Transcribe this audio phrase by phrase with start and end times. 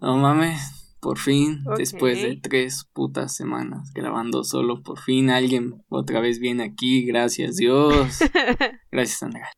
[0.00, 6.20] No mames, por fin, después de tres putas semanas grabando solo, por fin alguien otra
[6.20, 8.18] vez viene aquí, gracias Dios.
[8.92, 9.50] gracias Andrea.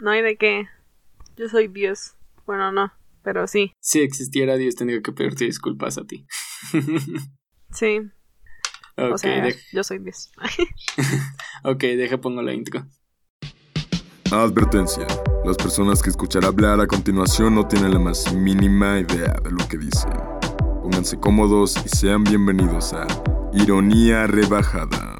[0.00, 0.66] No hay de qué.
[1.36, 2.14] Yo soy Dios.
[2.46, 2.92] Bueno, no,
[3.22, 3.72] pero sí.
[3.80, 6.26] Si existiera Dios tendría que pedirte disculpas a ti.
[7.70, 8.00] sí.
[8.96, 10.30] o sea, yo soy Dios.
[11.64, 12.86] ok, deja pongo la intro.
[14.30, 15.06] Advertencia.
[15.44, 19.66] Las personas que escuchará hablar a continuación no tienen la más mínima idea de lo
[19.68, 20.12] que dicen.
[20.82, 23.08] Pónganse cómodos y sean bienvenidos a
[23.52, 25.18] Ironía Rebajada.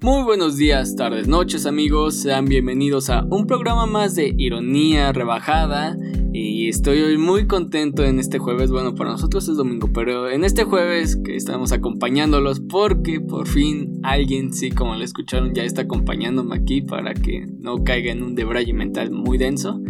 [0.00, 5.96] Muy buenos días, tardes, noches amigos, sean bienvenidos a un programa más de Ironía Rebajada
[6.36, 10.42] y estoy hoy muy contento en este jueves, bueno para nosotros es domingo, pero en
[10.42, 15.82] este jueves que estamos acompañándolos porque por fin alguien, sí como lo escucharon, ya está
[15.82, 19.80] acompañándome aquí para que no caiga en un debraye mental muy denso.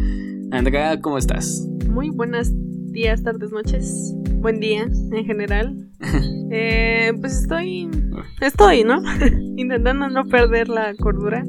[0.51, 1.67] Andrea, ¿cómo estás?
[1.89, 2.53] Muy buenas
[2.93, 5.89] días, tardes, noches, buen día en general.
[6.51, 7.89] eh, pues estoy,
[8.43, 9.01] estoy, ¿no?
[9.57, 11.43] Intentando no perder la cordura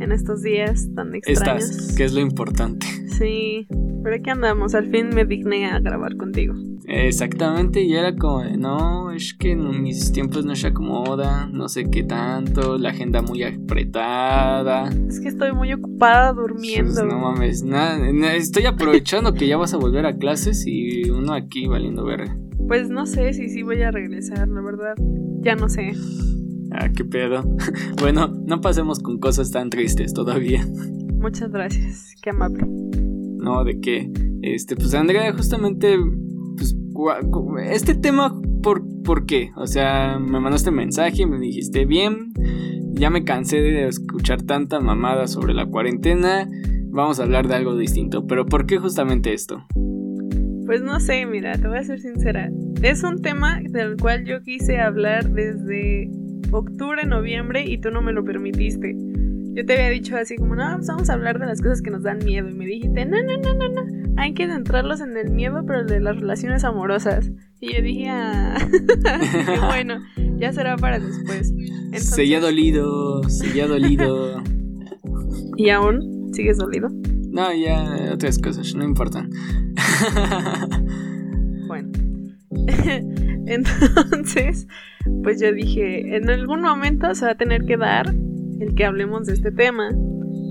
[0.00, 1.70] en estos días tan extraños.
[1.70, 2.86] Estás, que es lo importante.
[3.18, 3.66] Sí,
[4.02, 6.54] pero aquí andamos, al fin me digné a grabar contigo.
[6.86, 11.90] Exactamente, y era como, no, es que en mis tiempos no se acomoda, no sé
[11.90, 14.88] qué tanto, la agenda muy apretada.
[15.06, 16.94] Es que estoy muy ocupada durmiendo.
[16.94, 17.98] Pues no mames, nada,
[18.34, 22.34] estoy aprovechando que ya vas a volver a clases y uno aquí valiendo verga.
[22.66, 24.94] Pues no sé si sí voy a regresar, la verdad,
[25.40, 25.92] ya no sé.
[26.70, 27.42] Ah, qué pedo.
[28.00, 30.64] Bueno, no pasemos con cosas tan tristes todavía.
[31.14, 32.64] Muchas gracias, qué amable.
[33.48, 34.10] No, de qué.
[34.42, 35.96] Este, pues Andrea, justamente
[37.70, 39.52] este tema, ¿por, ¿por qué?
[39.56, 42.34] O sea, me mandaste mensaje, me dijiste, bien,
[42.90, 46.46] ya me cansé de escuchar tanta mamada sobre la cuarentena,
[46.90, 49.64] vamos a hablar de algo distinto, pero ¿por qué justamente esto?
[50.66, 52.50] Pues no sé, mira, te voy a ser sincera.
[52.82, 56.10] Es un tema del cual yo quise hablar desde
[56.52, 58.94] octubre, noviembre y tú no me lo permitiste.
[59.58, 61.90] Yo te había dicho así como, no, pues vamos a hablar de las cosas que
[61.90, 62.48] nos dan miedo.
[62.48, 65.84] Y me dijiste, no, no, no, no, no hay que centrarlos en el miedo, pero
[65.84, 67.32] de las relaciones amorosas.
[67.58, 68.56] Y yo dije, ah,
[69.66, 69.98] bueno,
[70.36, 71.52] ya será para después.
[71.92, 74.44] Se ha dolido, se ha dolido.
[75.56, 76.90] ¿Y aún sigues dolido?
[77.32, 79.28] No, ya otras cosas, no importan.
[81.66, 81.90] bueno.
[83.48, 84.68] Entonces,
[85.24, 88.14] pues yo dije, en algún momento se va a tener que dar
[88.60, 89.90] el que hablemos de este tema.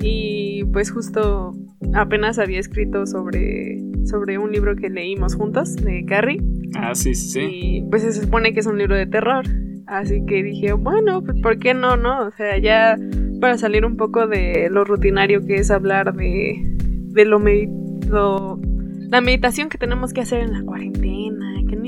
[0.01, 1.55] Y pues justo
[1.93, 6.41] apenas había escrito sobre, sobre un libro que leímos juntos, de Carrie.
[6.75, 7.49] Ah, sí, sí, sí.
[7.51, 9.45] Y pues se supone que es un libro de terror.
[9.87, 12.27] Así que dije, bueno, pues ¿por qué no, no?
[12.27, 12.97] O sea, ya
[13.39, 16.61] para salir un poco de lo rutinario que es hablar de,
[17.13, 18.59] de lo, lo
[19.09, 21.26] la meditación que tenemos que hacer en la cuarentena,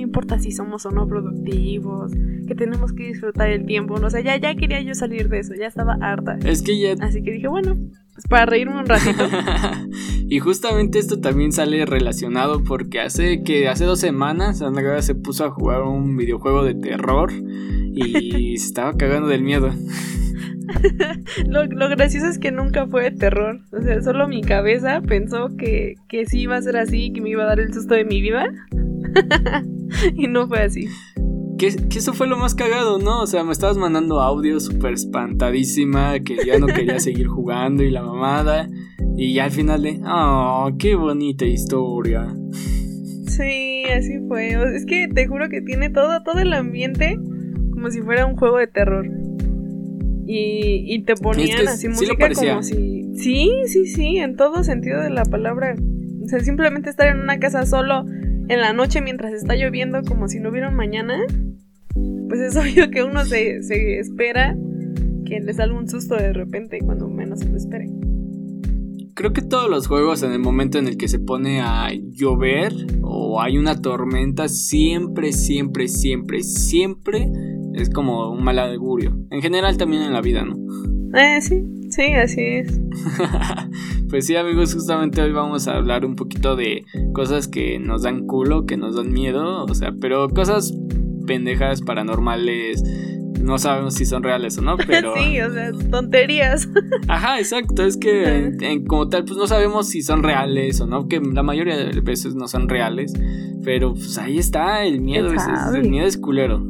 [0.09, 2.11] importa si somos o no productivos,
[2.47, 5.53] que tenemos que disfrutar el tiempo, o sea, ya, ya quería yo salir de eso,
[5.53, 6.39] ya estaba harta.
[6.43, 6.95] Es que ya...
[6.99, 7.77] Así que dije, bueno,
[8.15, 9.23] pues para reírme un ratito.
[10.27, 15.45] y justamente esto también sale relacionado porque hace que hace dos semanas Andrea se puso
[15.45, 19.71] a jugar un videojuego de terror y se estaba cagando del miedo.
[21.47, 23.59] lo, gracioso es que nunca fue de terror.
[23.71, 27.29] O sea, solo mi cabeza pensó que, que sí iba a ser así, que me
[27.29, 28.49] iba a dar el susto de mi vida.
[30.15, 30.87] y no fue así.
[31.57, 33.21] Que, eso fue lo más cagado, ¿no?
[33.21, 37.91] O sea, me estabas mandando audio súper espantadísima, que ya no quería seguir jugando y
[37.91, 38.69] la mamada.
[39.17, 42.33] Y ya al final de, oh, qué bonita historia.
[43.27, 44.51] Sí, así fue.
[44.75, 47.19] Es que te juro que tiene todo, todo el ambiente
[47.73, 49.09] como si fuera un juego de terror.
[50.31, 53.15] Y, te ponían así música como si.
[53.15, 55.75] Sí, sí, sí, en todo sentido de la palabra.
[56.23, 58.05] O sea, simplemente estar en una casa solo
[58.49, 61.19] en la noche mientras está lloviendo como si no hubiera un mañana.
[62.27, 64.57] Pues es obvio que uno se, se espera
[65.25, 67.87] que le salga un susto de repente cuando menos se lo espere.
[69.13, 72.73] Creo que todos los juegos en el momento en el que se pone a llover
[73.01, 77.29] o hay una tormenta, siempre, siempre, siempre, siempre
[77.73, 79.17] es como un mal augurio.
[79.29, 80.55] En general también en la vida, ¿no?
[81.17, 81.61] Eh, sí,
[81.99, 82.79] sí, así es.
[84.09, 88.25] pues sí, amigos, justamente hoy vamos a hablar un poquito de cosas que nos dan
[88.25, 90.73] culo, que nos dan miedo, o sea, pero cosas
[91.27, 92.83] pendejas, paranormales,
[93.41, 95.13] no sabemos si son reales o no, pero...
[95.17, 96.69] sí, o sea, tonterías.
[97.09, 98.55] Ajá, exacto, es que
[98.87, 102.33] como tal, pues no sabemos si son reales o no, que la mayoría de veces
[102.33, 103.13] no son reales,
[103.65, 105.43] pero pues ahí está, el miedo, es,
[105.73, 106.65] el miedo es culero.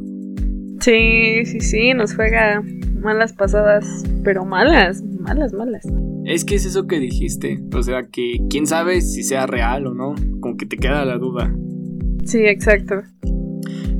[0.80, 2.62] Sí, sí, sí, nos juega
[3.00, 5.86] malas pasadas, pero malas, malas, malas.
[6.24, 7.60] Es que es eso que dijiste.
[7.74, 10.14] O sea, que quién sabe si sea real o no.
[10.40, 11.52] Como que te queda la duda.
[12.24, 13.02] Sí, exacto.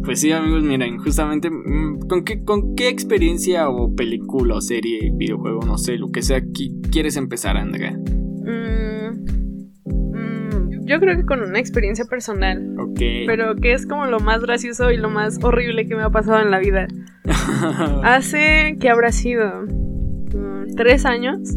[0.04, 5.12] Pues sí, amigos, miren, justamente, mm, ¿con qué, con qué experiencia o película o serie,
[5.14, 6.42] videojuego, no sé, lo que sea,
[6.90, 7.92] quieres empezar, Andrea?
[7.92, 8.89] Mm, mm,
[10.90, 12.74] yo creo que con una experiencia personal.
[12.78, 12.98] Ok.
[13.26, 16.42] Pero que es como lo más gracioso y lo más horrible que me ha pasado
[16.42, 16.88] en la vida.
[18.02, 19.66] Hace, ¿qué habrá sido?
[20.76, 21.56] tres años,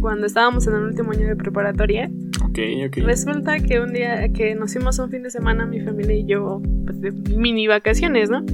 [0.00, 2.10] cuando estábamos en el último año de preparatoria.
[2.96, 6.60] Resulta que un día que nos fuimos un fin de semana, mi familia y yo,
[6.84, 8.44] pues de mini vacaciones, ¿no?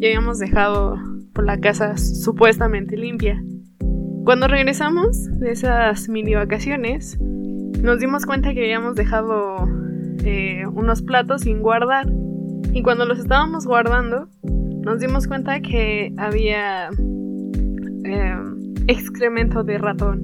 [0.00, 0.98] Y habíamos dejado
[1.32, 3.42] por la casa supuestamente limpia.
[4.24, 7.18] Cuando regresamos de esas mini vacaciones,
[7.82, 9.68] nos dimos cuenta que habíamos dejado
[10.24, 12.06] eh, unos platos sin guardar.
[12.72, 16.90] Y cuando los estábamos guardando, nos dimos cuenta que había
[18.04, 18.36] eh,
[18.88, 20.22] excremento de ratón.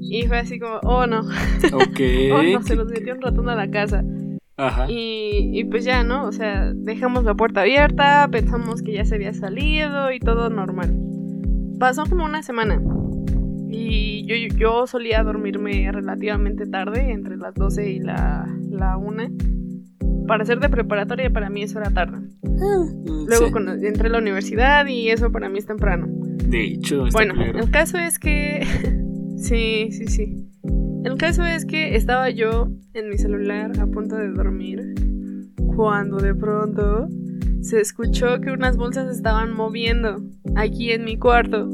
[0.00, 1.20] Y fue así como, oh no.
[1.72, 2.00] Ok.
[2.32, 4.04] oh no, se nos metió un ratón a la casa.
[4.56, 4.86] Ajá.
[4.88, 6.26] Y, y, pues ya, ¿no?
[6.26, 10.96] O sea, dejamos la puerta abierta, pensamos que ya se había salido y todo normal.
[11.80, 12.80] Pasó como una semana.
[13.76, 19.24] Y yo, yo solía dormirme relativamente tarde, entre las 12 y la, la 1.
[20.26, 22.18] Para ser de preparatoria, para mí eso era tarde.
[22.44, 22.84] Ah,
[23.26, 26.06] Luego entré a la universidad y eso para mí es temprano.
[26.08, 28.66] De hecho, bueno, el caso es que
[29.44, 30.48] Sí, sí, sí.
[31.04, 34.94] El caso es que estaba yo en mi celular a punto de dormir
[35.76, 37.08] cuando de pronto
[37.60, 40.22] se escuchó que unas bolsas estaban moviendo
[40.56, 41.68] aquí en mi cuarto.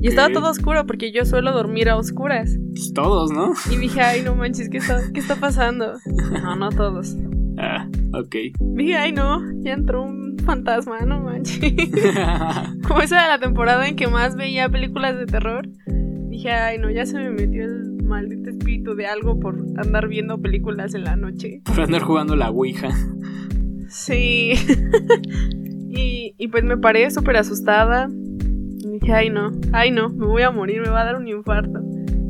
[0.00, 2.56] Y estaba todo oscuro porque yo suelo dormir a oscuras.
[2.70, 3.52] Pues todos, ¿no?
[3.70, 5.94] Y dije, ay, no manches, ¿qué está, qué está pasando?
[6.42, 7.16] No, no todos.
[7.58, 8.36] Ah, ok.
[8.60, 11.60] Dije, ay, no, ya entró un fantasma, no manches.
[12.86, 15.68] Como esa era la temporada en que más veía películas de terror
[16.34, 20.40] dije, ay no, ya se me metió el maldito espíritu de algo por andar viendo
[20.40, 21.62] películas en la noche.
[21.64, 22.90] Por andar jugando la Ouija.
[23.88, 24.52] Sí.
[25.88, 28.10] y, y pues me paré súper asustada.
[29.00, 31.80] Dije, ay no, ay no, me voy a morir, me va a dar un infarto.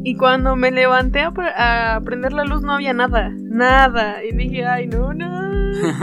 [0.03, 4.25] Y cuando me levanté a, prender la luz no había nada, nada.
[4.25, 5.45] Y dije, ay no, no.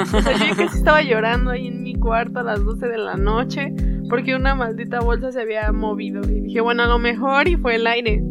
[0.01, 3.15] O sea, yo casi estaba llorando ahí en mi cuarto a las 12 de la
[3.15, 3.73] noche
[4.09, 6.21] porque una maldita bolsa se había movido.
[6.29, 8.21] Y dije, bueno, a lo mejor y fue el aire.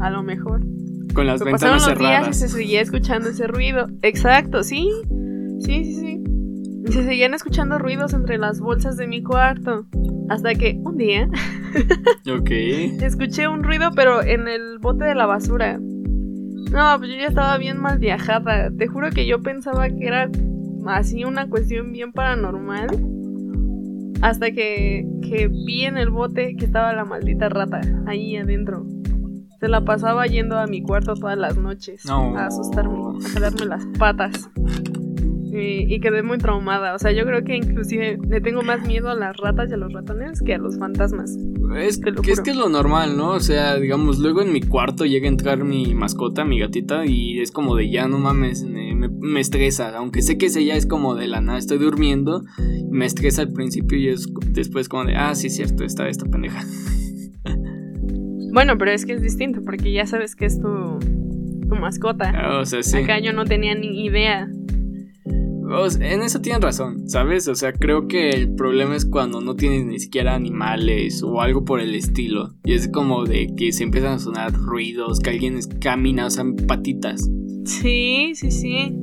[0.00, 0.60] A lo mejor.
[1.14, 2.24] Con las ventanas los cerradas.
[2.26, 3.86] días y se seguía escuchando ese ruido.
[4.02, 4.90] Exacto, sí.
[5.60, 6.24] Sí, sí, sí.
[6.86, 9.86] Y se seguían escuchando ruidos entre las bolsas de mi cuarto.
[10.30, 11.28] Hasta que un día.
[12.32, 12.50] ok.
[13.02, 15.78] Escuché un ruido, pero en el bote de la basura.
[15.78, 18.70] No, pues yo ya estaba bien mal viajada.
[18.70, 20.30] Te juro que yo pensaba que era
[20.86, 22.86] así una cuestión bien paranormal.
[24.22, 28.86] Hasta que, que vi en el bote que estaba la maldita rata ahí adentro.
[29.58, 33.84] Se la pasaba yendo a mi cuarto todas las noches a asustarme, a jalarme las
[33.98, 34.48] patas.
[35.52, 36.94] Y, quedé muy traumada.
[36.94, 39.76] O sea, yo creo que inclusive le tengo más miedo a las ratas y a
[39.76, 41.36] los ratones que a los fantasmas.
[41.76, 43.30] Es que, es que es lo normal, ¿no?
[43.30, 47.40] O sea, digamos, luego en mi cuarto llega a entrar mi mascota, mi gatita, y
[47.40, 49.96] es como de ya no mames, me, me, estresa.
[49.96, 52.44] Aunque sé que ese ya es como de la nada, estoy durmiendo,
[52.90, 56.64] me estresa al principio y es después como de, ah, sí, cierto, está esta pendeja.
[58.52, 60.98] Bueno, pero es que es distinto porque ya sabes que es tu,
[61.68, 62.58] tu mascota.
[62.58, 62.96] O sea, sí.
[62.96, 64.48] Acá yo no tenía ni idea
[66.00, 67.46] en eso tienen razón, ¿sabes?
[67.48, 71.64] O sea, creo que el problema es cuando no tienes ni siquiera animales o algo
[71.64, 72.54] por el estilo.
[72.64, 76.44] Y es como de que se empiezan a sonar ruidos, que alguien camina, o sea,
[76.66, 77.30] patitas.
[77.64, 79.00] Sí, sí, sí.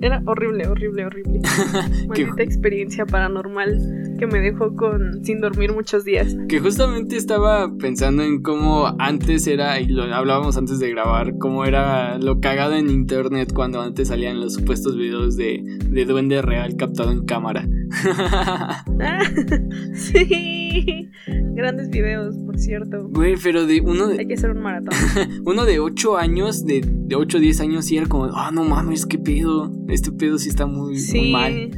[0.00, 1.40] Era horrible, horrible, horrible.
[2.08, 6.36] Maldita experiencia paranormal que me dejó con sin dormir muchos días.
[6.48, 11.64] Que justamente estaba pensando en cómo antes era, y lo hablábamos antes de grabar, cómo
[11.64, 16.76] era lo cagado en internet cuando antes salían los supuestos videos de, de duende real
[16.76, 17.66] captado en cámara.
[19.94, 21.08] sí,
[21.54, 23.08] grandes videos, por cierto.
[23.08, 24.20] Güey, pero de uno de.
[24.20, 24.94] Hay que hacer un maratón.
[25.44, 28.64] uno de 8 años, de, de 8 o 10 años, y era como, ah, no
[28.64, 29.72] mames, qué pedo.
[29.88, 31.70] Este pedo sí está muy, muy mal.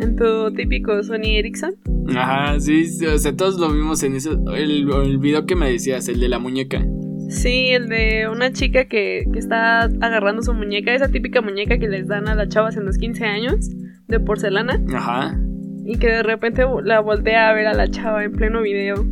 [0.00, 1.74] En tu típico Sony Ericsson.
[2.08, 4.32] Ajá, sí, o sea, todos lo vimos en eso.
[4.54, 6.84] El, el video que me decías, el de la muñeca.
[7.28, 11.86] Sí, el de una chica que, que, está agarrando su muñeca, esa típica muñeca que
[11.86, 13.70] les dan a las chavas en los 15 años,
[14.10, 14.82] de porcelana.
[14.94, 15.38] Ajá.
[15.84, 19.04] Y que de repente la voltea a ver a la chava en pleno video.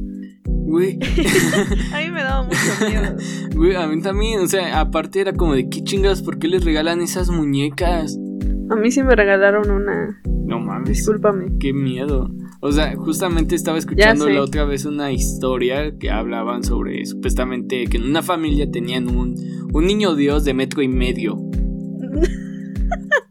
[0.45, 0.99] Güey.
[1.95, 3.17] a mí me daba mucho miedo.
[3.57, 6.65] Güey, a mí también, o sea, aparte era como de qué chingas, ¿por qué les
[6.65, 8.19] regalan esas muñecas?
[8.71, 10.21] A mí sí me regalaron una.
[10.25, 10.91] No mames.
[10.91, 11.59] Discúlpame.
[11.59, 12.31] Qué miedo.
[12.61, 17.97] O sea, justamente estaba escuchando la otra vez una historia que hablaban sobre supuestamente que
[17.97, 19.37] en una familia tenían un,
[19.73, 21.39] un niño dios de metro y medio.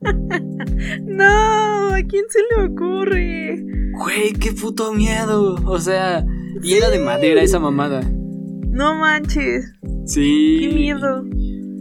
[1.06, 3.64] no, ¿a quién se le ocurre?
[3.94, 5.56] Güey, qué puto miedo.
[5.66, 6.26] O sea,
[6.62, 8.02] y era de madera esa mamada.
[8.02, 9.74] No manches.
[10.06, 10.58] Sí.
[10.62, 11.24] Qué miedo.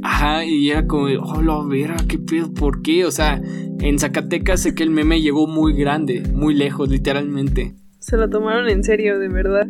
[0.03, 3.05] Ajá, y era como, oh, la vera, qué pedo, ¿por qué?
[3.05, 3.41] O sea,
[3.81, 7.75] en Zacatecas sé que el meme llegó muy grande, muy lejos, literalmente.
[7.99, 9.67] Se lo tomaron en serio, de verdad.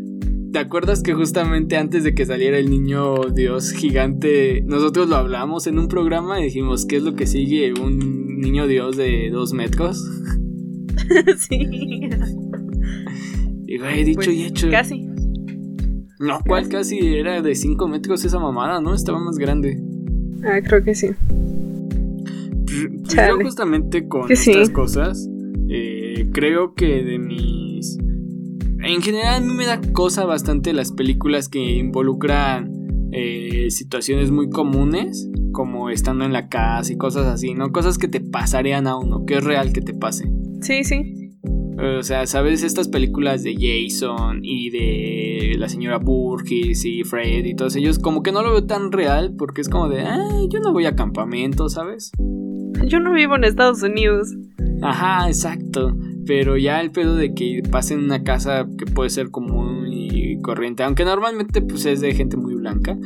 [0.57, 5.67] ¿Te acuerdas que justamente antes de que saliera el niño Dios gigante, nosotros lo hablamos
[5.67, 7.75] en un programa y dijimos, ¿qué es lo que sigue?
[7.79, 10.03] ¿Un niño Dios de dos metros?
[11.37, 11.59] sí.
[13.67, 14.71] Y he dicho y pues, hecho.
[14.71, 15.07] Casi.
[16.21, 18.95] No, cual casi era de cinco metros esa mamada, ¿no?
[18.95, 19.79] Estaba más grande.
[20.43, 21.09] Ah, creo que sí.
[23.15, 25.29] Yo justamente con estas cosas,
[25.69, 27.56] eh, creo que de mis...
[28.87, 32.71] En general a mí me da cosa bastante las películas que involucran
[33.11, 37.73] eh, situaciones muy comunes, como estando en la casa y cosas así, ¿no?
[37.73, 40.31] Cosas que te pasarían a uno, que es real que te pase.
[40.61, 41.33] Sí, sí.
[41.79, 42.63] O sea, ¿sabes?
[42.63, 48.23] Estas películas de Jason y de la señora Burgess y Fred y todos ellos, como
[48.23, 50.95] que no lo veo tan real porque es como de, ay, yo no voy a
[50.95, 52.13] campamento, ¿sabes?
[52.87, 54.33] Yo no vivo en Estados Unidos.
[54.81, 55.93] Ajá, exacto.
[56.27, 60.41] Pero ya el pedo de que pasen en una casa que puede ser común y
[60.41, 62.97] corriente, aunque normalmente pues es de gente muy blanca.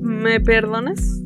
[0.00, 1.22] ¿Me perdonas?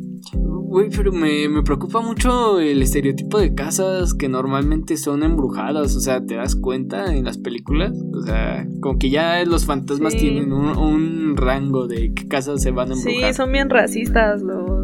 [0.71, 5.97] Güey, pero me, preocupa mucho el estereotipo de casas que normalmente son embrujadas.
[5.97, 7.93] O sea, ¿te das cuenta en las películas?
[8.15, 12.93] O sea, como que ya los fantasmas tienen un, rango de qué casas se van
[12.93, 13.33] a embrujar.
[13.33, 14.80] Sí, son bien racistas los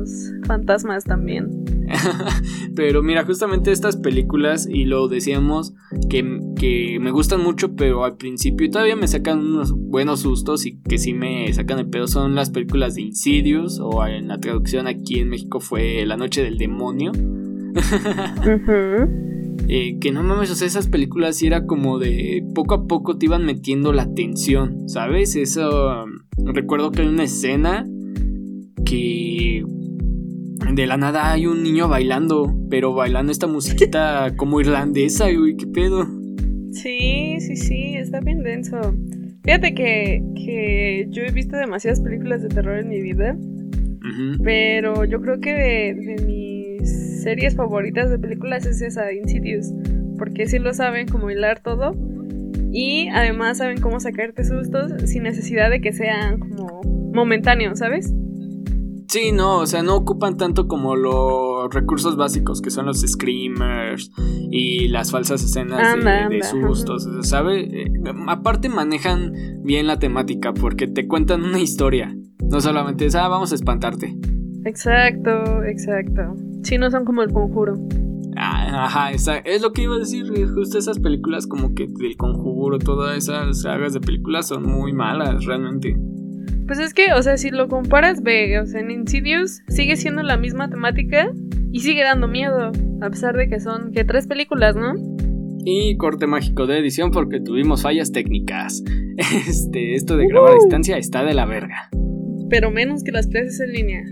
[0.46, 1.64] fantasmas también.
[2.76, 5.74] pero mira, justamente estas películas, y lo decíamos,
[6.08, 10.98] que, me gustan mucho, pero al principio todavía me sacan unos buenos sustos y que
[10.98, 15.20] sí me sacan el pedo, son las películas de Insidious, o en la traducción aquí
[15.20, 17.12] en México fue La Noche del Demonio.
[19.68, 23.18] Eh, que no mames, o sea, esas películas sí era como de poco a poco
[23.18, 25.34] te iban metiendo la tensión, ¿sabes?
[25.34, 26.04] Eso.
[26.36, 27.84] recuerdo que hay una escena
[28.84, 29.64] que
[30.72, 35.66] de la nada hay un niño bailando, pero bailando esta musiquita como irlandesa, güey, qué
[35.66, 36.06] pedo.
[36.72, 38.78] Sí, sí, sí, está bien denso.
[39.44, 43.36] Fíjate que, que yo he visto demasiadas películas de terror en mi vida,
[44.42, 49.72] pero yo creo que de, mis series favoritas de películas es esa, Insidious,
[50.18, 51.94] porque sí lo saben como hilar todo
[52.72, 56.80] y además saben cómo sacarte sustos sin necesidad de que sean como
[57.14, 58.12] momentáneos, ¿sabes?
[59.16, 64.10] Sí, no, o sea, no ocupan tanto como los recursos básicos que son los screamers
[64.50, 65.96] y las falsas escenas
[66.28, 67.66] de, sustos, ¿sabes?
[67.72, 67.86] Eh,
[68.28, 69.32] aparte manejan
[69.62, 74.14] bien la temática porque te cuentan una historia, no solamente es, ah, vamos a espantarte.
[74.66, 76.36] Exacto, exacto.
[76.62, 77.78] Sí, no son como el conjuro.
[78.36, 82.78] Ah, ajá, es lo que iba a decir, justo esas películas como que del conjuro,
[82.78, 85.96] todas esas sagas de películas son muy malas realmente.
[86.66, 90.22] Pues es que, o sea, si lo comparas, ve, o sea, en Insidious sigue siendo
[90.22, 91.30] la misma temática
[91.70, 94.94] y sigue dando miedo, a pesar de que son, que tres películas, ¿no?
[95.64, 98.82] Y corte mágico de edición porque tuvimos fallas técnicas.
[99.48, 101.88] Este, esto de grabar a distancia está de la verga.
[102.50, 104.02] Pero menos que las clases en línea.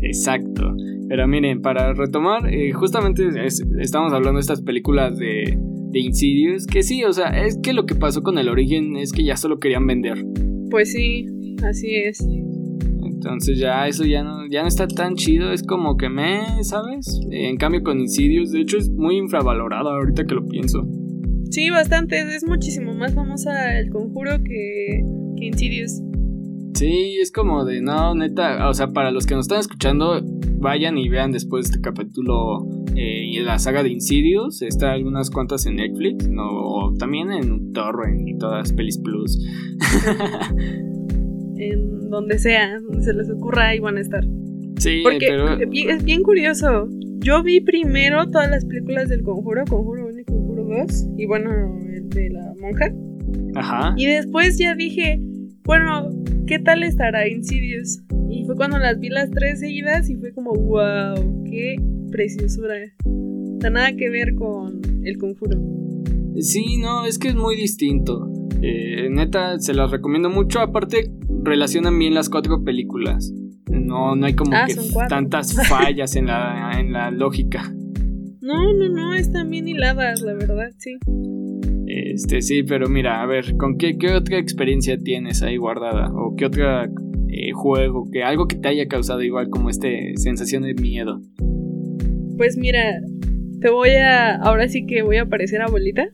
[0.00, 0.74] Exacto.
[1.08, 3.28] Pero miren, para retomar, eh, justamente
[3.78, 5.56] estamos hablando de estas películas de,
[5.90, 9.12] de Insidious, que sí, o sea, es que lo que pasó con el origen es
[9.12, 10.18] que ya solo querían vender.
[10.76, 11.26] Pues sí,
[11.64, 12.20] así es.
[12.20, 17.18] Entonces ya eso ya no, ya no está tan chido, es como que me, ¿sabes?
[17.30, 20.86] En cambio con Insidious, de hecho es muy infravalorado ahorita que lo pienso.
[21.50, 25.02] Sí, bastante, es muchísimo más famosa el conjuro que,
[25.38, 26.02] que Insidious.
[26.74, 30.20] Sí, es como de, no, neta, o sea, para los que nos están escuchando,
[30.58, 32.66] vayan y vean después este capítulo
[32.96, 34.62] eh, la saga de Insidious.
[34.62, 39.38] Está algunas cuantas en Netflix, no, también en Torrent y todas Pelis Plus.
[41.58, 44.24] en donde sea, donde se les ocurra, ahí van a estar.
[44.78, 45.28] Sí, Porque
[45.88, 46.88] es bien curioso.
[47.18, 51.50] Yo vi primero todas las películas del Conjuro, Conjuro 1 y Conjuro 2, y bueno,
[51.88, 52.92] el de la monja.
[53.54, 53.94] Ajá.
[53.96, 55.18] Y después ya dije,
[55.66, 56.08] bueno,
[56.46, 58.02] ¿qué tal estará Insidious?
[58.30, 61.76] Y fue cuando las vi las tres seguidas y fue como, wow, qué
[62.10, 62.74] preciosura.
[63.04, 65.58] No nada que ver con el conjuro.
[66.38, 68.30] Sí, no, es que es muy distinto.
[68.62, 70.60] Eh, neta, se las recomiendo mucho.
[70.60, 71.10] Aparte,
[71.42, 73.32] relacionan bien las cuatro películas.
[73.68, 74.76] No, no hay como ah, que
[75.08, 77.74] tantas fallas en la, en la lógica.
[78.40, 80.98] No, no, no, están bien hiladas, la verdad, sí.
[81.96, 86.12] Este, sí, pero mira, a ver, ¿con qué, qué otra experiencia tienes ahí guardada?
[86.12, 86.84] ¿O qué otro
[87.30, 91.22] eh, juego, que algo que te haya causado igual como este sensación de miedo?
[92.36, 93.00] Pues mira,
[93.62, 96.06] te voy a, ahora sí que voy a parecer abuelita,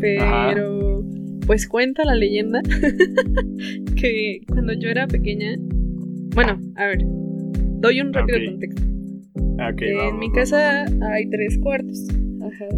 [0.00, 1.04] pero
[1.44, 2.62] pues cuenta la leyenda
[4.00, 5.56] que cuando yo era pequeña,
[6.36, 8.80] bueno, a ver, doy un rápido contexto.
[8.80, 12.06] en mi casa hay tres cuartos,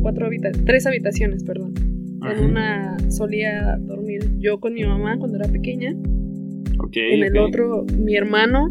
[0.00, 1.74] cuatro habitaciones, tres habitaciones, perdón.
[2.22, 5.90] En una solía dormir yo con mi mamá cuando era pequeña.
[5.90, 8.70] en el otro mi hermano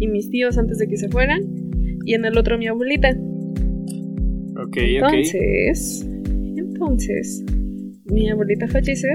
[0.00, 1.42] y mis tíos antes de que se fueran.
[2.04, 3.10] Y en el otro mi abuelita.
[4.58, 6.08] Ok, entonces,
[6.56, 7.44] entonces,
[8.06, 9.08] mi abuelita fallece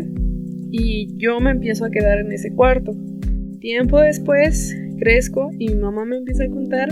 [0.71, 2.93] y yo me empiezo a quedar en ese cuarto.
[3.59, 6.89] Tiempo después crezco y mi mamá me empieza a contar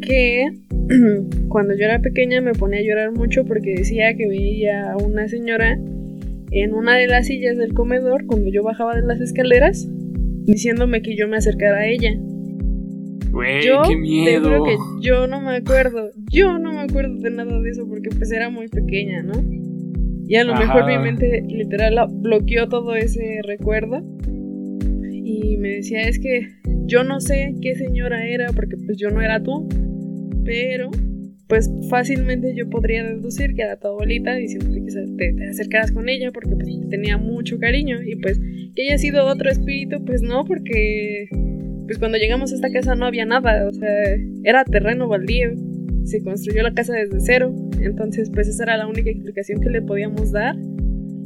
[0.00, 0.46] que
[1.48, 5.28] cuando yo era pequeña me ponía a llorar mucho porque decía que veía a una
[5.28, 5.78] señora
[6.50, 9.86] en una de las sillas del comedor cuando yo bajaba de las escaleras
[10.44, 12.14] diciéndome que yo me acercara a ella.
[13.62, 14.64] yo qué miedo.
[14.64, 18.32] que yo no me acuerdo, yo no me acuerdo de nada de eso porque pues
[18.32, 19.34] era muy pequeña, ¿no?
[20.26, 24.02] Y a lo mejor mi mente literal bloqueó todo ese recuerdo.
[25.30, 26.48] Y me decía, es que
[26.86, 29.68] yo no sé qué señora era porque pues yo no era tú.
[30.42, 30.90] Pero
[31.48, 36.30] pues fácilmente yo podría deducir que era tu abuelita diciéndote que te, acercaras con ella
[36.32, 37.98] porque pues tenía mucho cariño.
[38.02, 38.40] Y pues
[38.74, 41.28] que haya sido otro espíritu, pues no, porque
[41.84, 43.68] pues cuando llegamos a esta casa no había nada.
[43.68, 45.50] O sea, era terreno baldío
[46.04, 49.82] se construyó la casa desde cero, entonces pues esa era la única explicación que le
[49.82, 50.56] podíamos dar.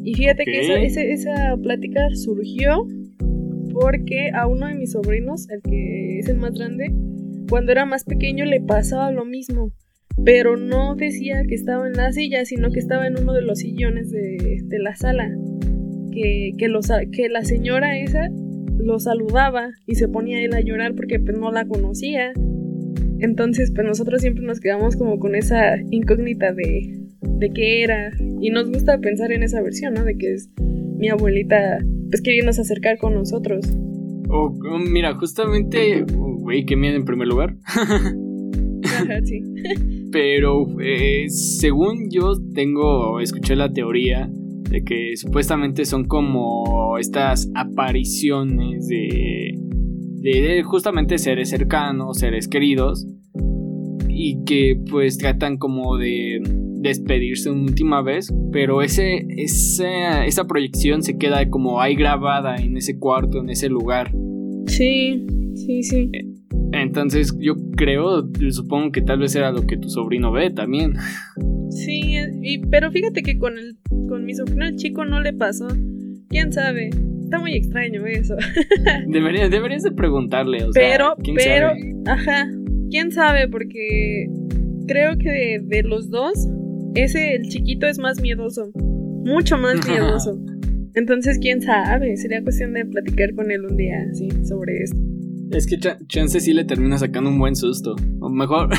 [0.04, 2.84] Y fíjate que esa, esa, plática surgió
[3.72, 6.92] porque a uno de mis sobrinos, el que es el más grande,
[7.48, 9.72] cuando era más pequeño le pasaba lo mismo,
[10.24, 13.60] pero no decía que estaba en la silla, sino que estaba en uno de los
[13.60, 15.30] sillones de, la sala.
[16.12, 18.28] Que, que, los, que la señora esa
[18.76, 22.34] lo saludaba y se ponía él a llorar porque pues no la conocía
[23.22, 28.10] entonces, pues nosotros siempre nos quedamos como con esa incógnita de, de qué era.
[28.40, 30.02] Y nos gusta pensar en esa versión, ¿no?
[30.02, 31.78] De que es mi abuelita,
[32.12, 33.66] pues queriéndose acercar con nosotros.
[34.28, 37.56] Oh, mira, justamente, güey, qué miedo en primer lugar.
[38.84, 39.40] Ajá, sí.
[40.12, 48.86] Pero eh, según yo tengo, escuché la teoría de que supuestamente son como estas apariciones
[48.88, 49.58] de
[50.22, 53.06] de justamente seres cercanos, seres queridos,
[54.08, 56.40] y que pues tratan como de
[56.82, 62.76] despedirse una última vez, pero ese, esa, esa proyección se queda como ahí grabada en
[62.76, 64.12] ese cuarto, en ese lugar.
[64.66, 66.10] Sí, sí, sí.
[66.72, 70.94] Entonces yo creo, supongo que tal vez era lo que tu sobrino ve también.
[71.70, 72.16] Sí,
[72.70, 73.76] pero fíjate que con, el,
[74.08, 75.68] con mi sobrino el chico no le pasó.
[76.28, 76.90] ¿Quién sabe?
[77.32, 78.36] está muy extraño eso.
[79.08, 81.72] deberías, deberías de preguntarle, o pero, sea, pero,
[82.06, 82.46] ajá,
[82.90, 84.26] quién sabe, porque
[84.86, 86.46] creo que de, los dos,
[86.94, 90.38] ese, el chiquito es más miedoso, mucho más miedoso.
[90.94, 94.98] Entonces, quién sabe, sería cuestión de platicar con él un día, sí, sobre esto.
[95.50, 98.68] Es que chance sí le termina sacando un buen susto, o mejor...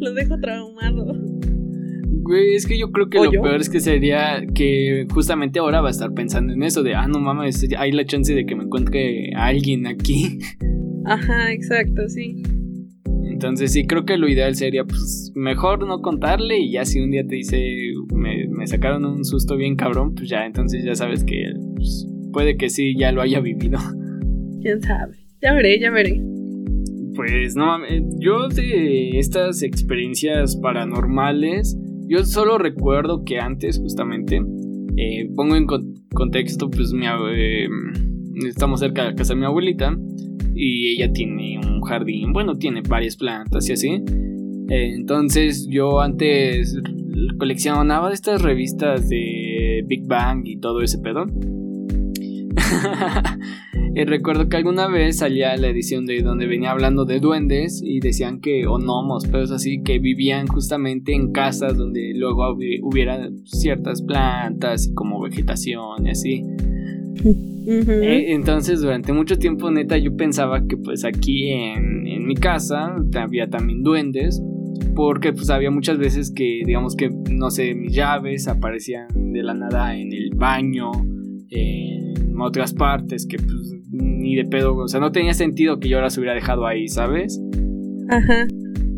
[0.00, 1.14] Lo dejo traumado.
[2.22, 5.88] Güey, es que yo creo que lo peor es que sería que justamente ahora va
[5.88, 8.64] a estar pensando en eso de, ah, no mames, hay la chance de que me
[8.64, 10.38] encuentre a alguien aquí.
[11.04, 12.42] Ajá, exacto, sí.
[13.42, 17.10] Entonces sí, creo que lo ideal sería, pues, mejor no contarle y ya si un
[17.10, 17.60] día te dice,
[18.14, 22.70] me, sacaron un susto bien cabrón, pues ya, entonces ya sabes que pues, puede que
[22.70, 23.78] sí, ya lo haya vivido.
[24.62, 25.16] ¿Quién sabe?
[25.40, 26.22] Ya veré, ya veré.
[27.16, 27.78] Pues no,
[28.20, 31.76] yo de estas experiencias paranormales,
[32.06, 34.40] yo solo recuerdo que antes, justamente,
[34.96, 35.66] eh, pongo en
[36.14, 37.68] contexto, pues mi, eh,
[38.48, 39.96] estamos cerca de la casa de mi abuelita
[40.54, 44.02] y ella tiene un jardín, bueno, tiene varias plantas y así.
[44.68, 46.80] Eh, entonces yo antes
[47.38, 51.26] coleccionaba estas revistas de Big Bang y todo ese pedo.
[53.94, 58.00] Y recuerdo que alguna vez salía la edición de donde venía hablando de duendes y
[58.00, 63.28] decían que, o gnomos, pero es así, que vivían justamente en casas donde luego hubiera
[63.44, 66.44] ciertas plantas y como vegetación y así.
[67.24, 72.96] Eh, entonces durante mucho tiempo neta yo pensaba que pues aquí en, en mi casa
[73.14, 74.42] había también duendes
[74.96, 79.54] porque pues había muchas veces que digamos que no sé mis llaves aparecían de la
[79.54, 80.90] nada en el baño
[81.50, 86.00] en otras partes que pues ni de pedo, o sea, no tenía sentido que yo
[86.00, 87.40] las hubiera dejado ahí, ¿sabes?
[88.08, 88.46] Ajá.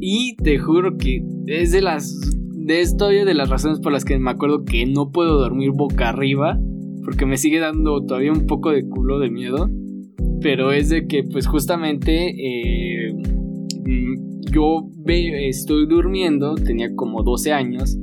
[0.01, 2.15] Y te juro que es de las
[2.53, 6.09] de esto de las razones por las que me acuerdo que no puedo dormir boca
[6.11, 6.59] arriba,
[7.05, 9.71] porque me sigue dando todavía un poco de culo de miedo,
[10.41, 13.13] pero es de que pues justamente eh,
[13.87, 17.97] mm, yo estoy durmiendo, tenía como 12 años,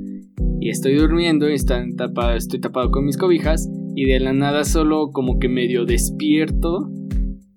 [0.59, 4.63] y estoy durmiendo y estoy tapado, estoy tapado con mis cobijas, y de la nada
[4.63, 6.89] solo como que medio despierto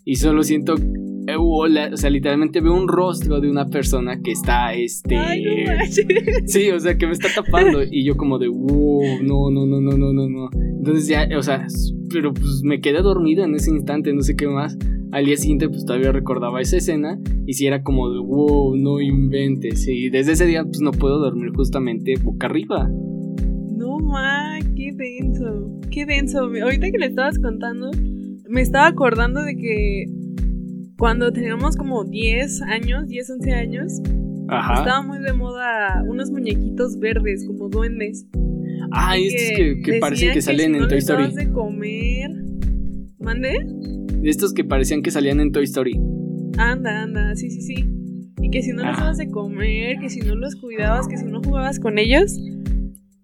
[0.04, 0.74] y solo siento
[1.26, 5.16] eh, o sea, literalmente veo un rostro de una persona que está, este...
[6.46, 9.80] sí, o sea, que me está tapando y yo como de, wow, no, no, no,
[9.80, 10.48] no, no, no, no.
[10.52, 11.66] Entonces ya, o sea,
[12.12, 14.76] pero pues me quedé dormido en ese instante, no sé qué más.
[15.12, 19.00] Al día siguiente pues todavía recordaba esa escena y si era como de, wow, no
[19.00, 19.86] inventes.
[19.88, 22.90] Y desde ese día pues no puedo dormir justamente boca arriba.
[23.76, 26.40] No, ma, qué denso, qué denso.
[26.40, 27.90] Ahorita que le estabas contando,
[28.48, 30.06] me estaba acordando de que
[30.96, 34.00] cuando teníamos como 10 años, 10, 11 años,
[34.78, 38.26] estaba muy de moda unos muñequitos verdes, como duendes.
[38.92, 41.34] Ah, estos que, que parecen que, salen en Toy Story.
[41.34, 42.30] de comer.
[43.18, 43.66] ¿Mande?
[44.22, 45.98] Estos que parecían que salían en Toy Story.
[46.58, 47.74] Anda, anda, sí, sí, sí.
[48.40, 51.24] Y que si no les dabas de comer, que si no los cuidabas, que si
[51.24, 52.38] no jugabas con ellos,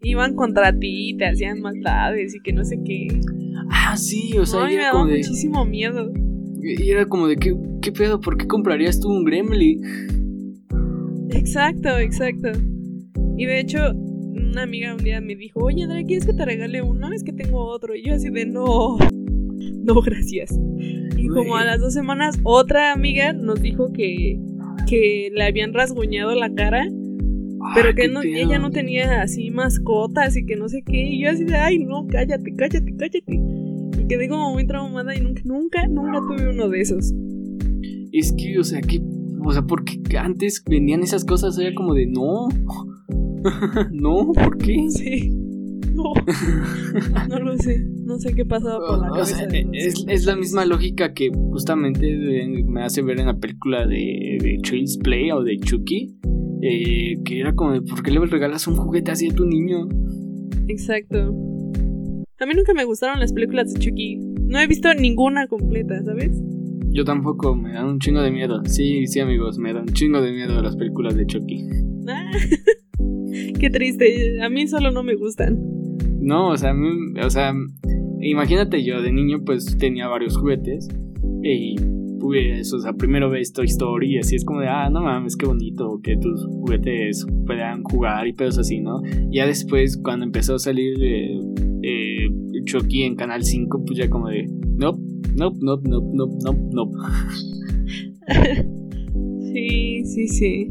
[0.03, 3.09] iban contra ti y te hacían maldades y que no sé qué.
[3.71, 6.11] Ah, sí, o sea, me daba muchísimo miedo.
[6.63, 8.21] Y era como de, ¿qué, qué pedo?
[8.21, 9.81] ¿Por qué comprarías tú un Gremlin?
[11.31, 12.51] Exacto, exacto.
[13.37, 16.83] Y de hecho, una amiga un día me dijo, oye, Andrea, ¿quieres que te regale
[16.83, 17.13] uno?
[17.13, 17.95] Es que tengo otro.
[17.95, 18.99] Y yo así de, no,
[19.85, 20.51] no, gracias.
[21.17, 24.39] Y como a las dos semanas, otra amiga nos dijo que,
[24.87, 26.87] que le habían rasguñado la cara.
[27.75, 30.99] pero que no, ella no tenía así mascotas y que no sé qué.
[30.99, 33.41] Y yo así de, ay, no, cállate, cállate, cállate
[34.09, 37.13] quedé como muy traumada y nunca, nunca, nunca tuve uno de esos.
[38.13, 39.01] Es que, o sea, que,
[39.45, 42.49] o sea, porque antes vendían esas cosas, era como de no,
[43.93, 44.77] no, ¿por qué?
[44.91, 45.37] Sí.
[45.93, 46.15] No,
[47.29, 49.45] no lo sé, no sé qué pasaba por la cabeza.
[49.73, 52.07] es, es, la misma lógica que justamente
[52.65, 56.17] me hace ver en la película de, de Child's Play o de Chucky,
[56.63, 59.89] eh, que era como de, ¿por qué le regalas un juguete así a tu niño?
[60.69, 61.35] Exacto.
[62.43, 64.17] A mí nunca me gustaron las películas de Chucky.
[64.17, 66.43] No he visto ninguna completa, ¿sabes?
[66.89, 68.63] Yo tampoco, me dan un chingo de miedo.
[68.65, 71.69] Sí, sí, amigos, me dan un chingo de miedo las películas de Chucky.
[72.09, 72.31] Ah,
[73.61, 74.43] qué triste.
[74.43, 75.59] A mí solo no me gustan.
[76.19, 76.75] No, o sea,
[77.23, 77.53] o sea,
[78.23, 80.89] imagínate yo de niño pues tenía varios juguetes
[81.43, 81.77] y
[82.21, 85.37] pues, o sea, primero ves Toy Story y así es como de, ah, no mames,
[85.37, 89.03] qué bonito que tus juguetes puedan jugar y pedos así, ¿no?
[89.31, 91.41] Ya después, cuando empezó a salir eh,
[91.83, 92.20] eh,
[92.65, 94.99] Chucky en Canal 5, pues ya como de, no,
[95.35, 96.93] no, no, no, no, no, no.
[99.53, 100.69] sí, sí, sí.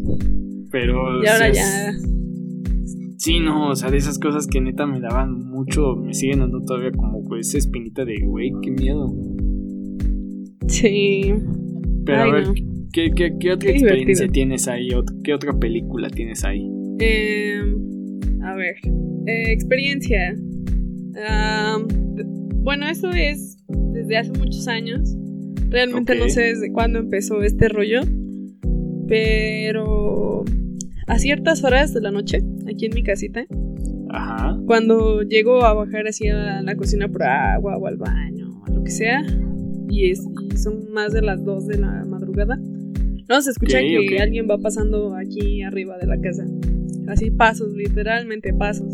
[0.72, 1.24] Pero...
[1.24, 1.94] Y ahora ya...
[3.18, 6.62] Sí, no, o sea, de esas cosas que neta me daban mucho, me siguen dando
[6.62, 9.14] todavía como pues esa espinita de, güey, qué miedo.
[10.68, 11.34] Sí.
[12.06, 12.46] Pero a ver,
[12.94, 14.90] ¿qué, qué, qué otra experiencia tienes ahí?
[15.24, 16.66] ¿Qué otra película tienes ahí?
[17.00, 17.62] Eh,
[18.42, 18.76] a ver,
[19.26, 20.36] eh, experiencia
[22.64, 25.16] bueno, eso es desde hace muchos años.
[25.70, 28.02] Realmente no sé desde cuándo empezó este rollo.
[29.08, 30.46] Pero
[31.08, 33.46] a ciertas horas de la noche, aquí en mi casita,
[34.68, 38.84] cuando llego a bajar así a la cocina por agua o al baño o lo
[38.84, 39.24] que sea,
[39.90, 40.24] y, es,
[40.56, 42.60] son más de las 2 de la madrugada,
[43.28, 46.46] no se escucha que alguien va pasando aquí arriba de la casa.
[47.10, 48.94] Así pasos, literalmente pasos.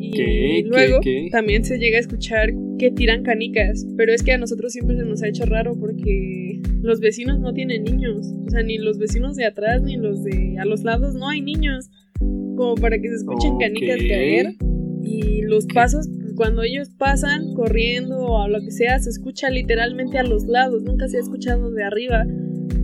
[0.00, 1.00] y luego
[1.32, 5.04] también se llega a escuchar que tiran canicas, pero es que a nosotros siempre se
[5.04, 9.36] nos ha hecho raro porque los vecinos no tienen niños, o sea, ni los vecinos
[9.36, 13.16] de atrás ni los de a los lados no hay niños, como para que se
[13.16, 14.54] escuchen canicas caer.
[15.02, 20.22] Y los pasos cuando ellos pasan corriendo o lo que sea se escucha literalmente a
[20.22, 22.24] los lados, nunca se ha escuchado de arriba,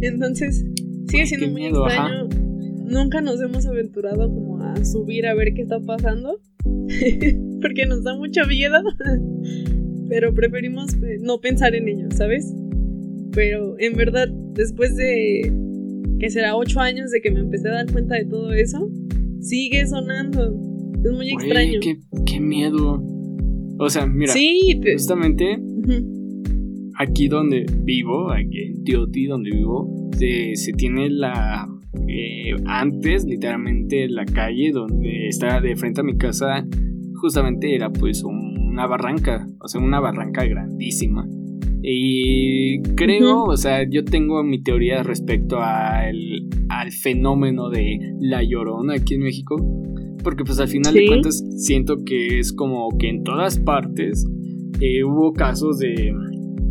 [0.01, 0.65] entonces
[1.09, 2.29] sigue siendo muy extraño.
[2.93, 6.39] Nunca nos hemos aventurado como a subir a ver qué está pasando.
[7.63, 8.83] porque nos da mucha miedo.
[10.11, 12.53] Pero preferimos eh, no pensar en ello, ¿sabes?
[13.33, 15.51] Pero en verdad, después de
[16.21, 18.91] que será ocho años de que me empecé a dar cuenta de todo eso,
[19.41, 20.55] sigue sonando.
[21.03, 21.81] Es muy extraño.
[22.27, 23.03] Qué, miedo.
[23.79, 25.59] O sea, mira, sí, justamente
[26.99, 31.72] aquí donde vivo, aquí en Tioti, donde vivo, se tiene la
[32.09, 36.67] eh, antes, literalmente, la calle donde estaba de frente a mi casa,
[37.15, 41.27] justamente era pues una barranca, o sea, una barranca grandísima.
[41.83, 46.17] Y creo, o sea, yo tengo mi teoría respecto al,
[46.69, 49.57] al fenómeno de la llorona aquí en México.
[50.23, 54.25] Porque pues al final de cuentas siento que es como que en todas partes
[54.81, 56.15] eh, hubo casos de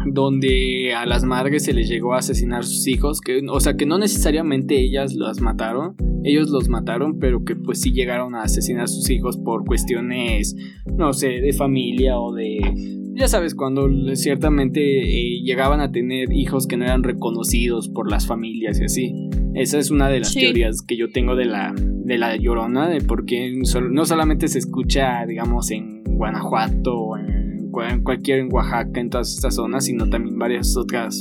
[0.05, 3.85] donde a las madres se les llegó a asesinar sus hijos, que, o sea que
[3.85, 8.83] no necesariamente ellas las mataron, ellos los mataron, pero que pues sí llegaron a asesinar
[8.83, 14.81] a sus hijos por cuestiones, no sé, de familia o de ya sabes, cuando ciertamente
[14.81, 19.29] eh, llegaban a tener hijos que no eran reconocidos por las familias y así.
[19.53, 23.01] Esa es una de las teorías que yo tengo de la, de la llorona, de
[23.01, 23.53] por qué
[23.91, 27.30] no solamente se escucha, digamos, en Guanajuato o en,
[27.71, 31.19] cualquier en Oaxaca, en todas estas zonas, sino también varias otras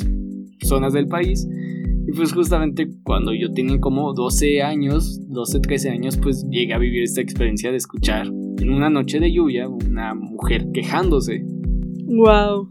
[0.62, 1.48] zonas del país.
[2.06, 6.78] Y pues justamente cuando yo tenía como 12 años, 12, 13 años, pues llegué a
[6.78, 11.44] vivir esta experiencia de escuchar en una noche de lluvia una mujer quejándose
[12.10, 12.68] Wow.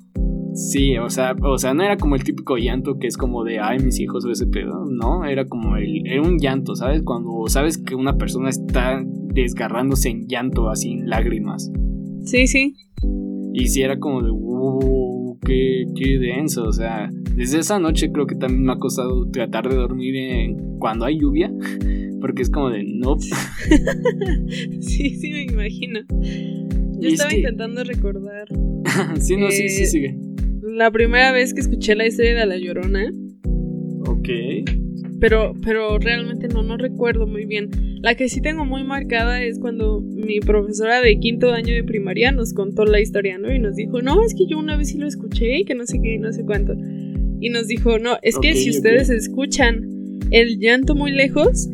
[0.54, 3.60] Sí, o sea, o sea, no era como el típico llanto que es como de,
[3.60, 7.04] ay, mis hijos o ese pedo, no, era como el, era un llanto, ¿sabes?
[7.04, 11.72] Cuando sabes que una persona está desgarrándose en llanto, así en lágrimas.
[12.24, 12.76] Sí, sí.
[13.60, 18.26] Y sí era como de, wow, qué, qué denso, o sea, desde esa noche creo
[18.26, 21.52] que también me ha costado tratar de dormir cuando hay lluvia,
[22.22, 23.20] porque es como de, no.
[23.20, 23.30] sí,
[24.82, 26.00] sí, me imagino.
[27.00, 28.48] Yo estaba intentando recordar.
[29.20, 30.18] sí, no, sí, sí, sigue.
[30.62, 33.12] La primera vez que escuché la historia de La Llorona.
[34.08, 34.30] Ok.
[35.20, 37.70] Pero, pero realmente no, no recuerdo muy bien.
[38.02, 42.32] La que sí tengo muy marcada es cuando mi profesora de quinto año de primaria
[42.32, 43.54] nos contó la historia, ¿no?
[43.54, 45.86] Y nos dijo, no, es que yo una vez sí lo escuché y que no
[45.86, 46.74] sé qué, no sé cuánto.
[47.42, 51.68] Y nos dijo, no, es que si ustedes escuchan el llanto muy lejos,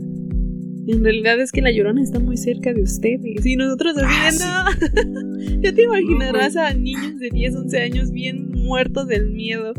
[0.87, 3.45] en realidad es que la llorona está muy cerca de ustedes.
[3.45, 4.69] Y nosotros así ah,
[5.61, 9.73] ya te imaginarás a niños de 10, 11 años bien muertos del miedo.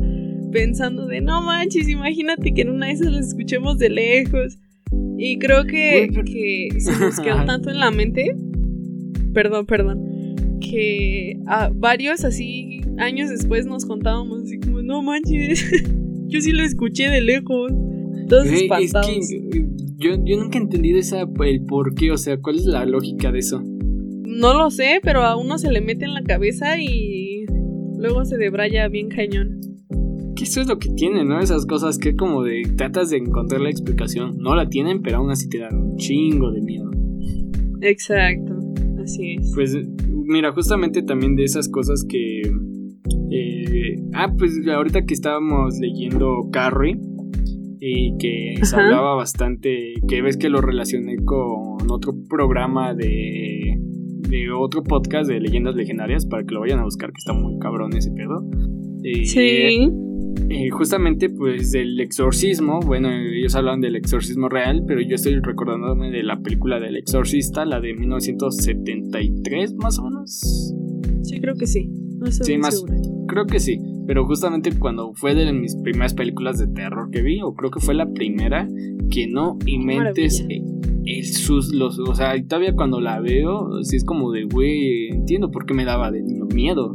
[0.52, 4.58] Pensando de no manches, imagínate que en una de esas las escuchemos de lejos.
[5.18, 8.36] Y creo que, que se nos quedó tanto en la mente.
[9.32, 10.36] Perdón, perdón.
[10.60, 15.64] Que a varios así años después nos contábamos así como, no manches,
[16.26, 17.72] yo sí lo escuché de lejos.
[18.28, 19.30] Todos espantados.
[19.98, 23.32] Yo, yo nunca he entendido esa, el por qué, o sea, cuál es la lógica
[23.32, 23.62] de eso.
[23.62, 27.46] No lo sé, pero a uno se le mete en la cabeza y
[27.96, 29.60] luego se debraya bien cañón.
[30.46, 31.40] Eso es lo que tiene, ¿no?
[31.40, 34.36] Esas cosas que como de tratas de encontrar la explicación.
[34.38, 36.88] No la tienen, pero aún así te dan un chingo de miedo.
[37.80, 38.56] Exacto,
[39.02, 39.52] así es.
[39.56, 39.76] Pues
[40.08, 42.42] mira, justamente también de esas cosas que...
[43.32, 46.96] Eh, ah, pues ahorita que estábamos leyendo Carrie
[47.80, 53.80] y que se hablaba bastante, que ves que lo relacioné con otro programa de,
[54.28, 57.58] de otro podcast de leyendas legendarias para que lo vayan a buscar, que está muy
[57.58, 58.48] cabrón ese pedo.
[59.24, 59.90] sí.
[60.48, 66.10] Y justamente pues del exorcismo, bueno, ellos hablan del exorcismo real, pero yo estoy recordándome
[66.10, 70.74] de la película del exorcista, la de 1973 más o menos.
[71.22, 71.90] Sí, creo que sí.
[72.18, 72.84] No estoy sí, más,
[73.26, 73.78] creo que sí.
[74.06, 77.80] Pero justamente cuando fue de mis primeras películas de terror que vi, o creo que
[77.80, 78.68] fue la primera,
[79.10, 84.32] que no inventes el sus los, o sea, todavía cuando la veo, sí es como
[84.32, 86.94] de, güey, entiendo por qué me daba de niño miedo.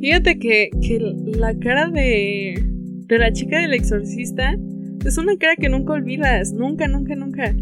[0.00, 0.98] Fíjate que, que
[1.36, 2.62] la cara de,
[3.06, 4.56] de la chica del exorcista
[5.04, 7.54] es una cara que nunca olvidas, nunca, nunca, nunca.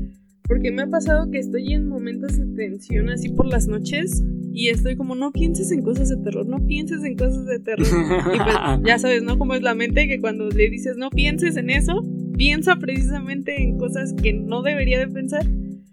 [0.46, 4.68] Porque me ha pasado que estoy en momentos de tensión así por las noches y
[4.68, 7.86] estoy como, no pienses en cosas de terror, no pienses en cosas de terror.
[7.86, 9.38] Y pues ya sabes, ¿no?
[9.38, 12.02] Como es la mente que cuando le dices, no pienses en eso,
[12.36, 15.46] piensa precisamente en cosas que no debería de pensar.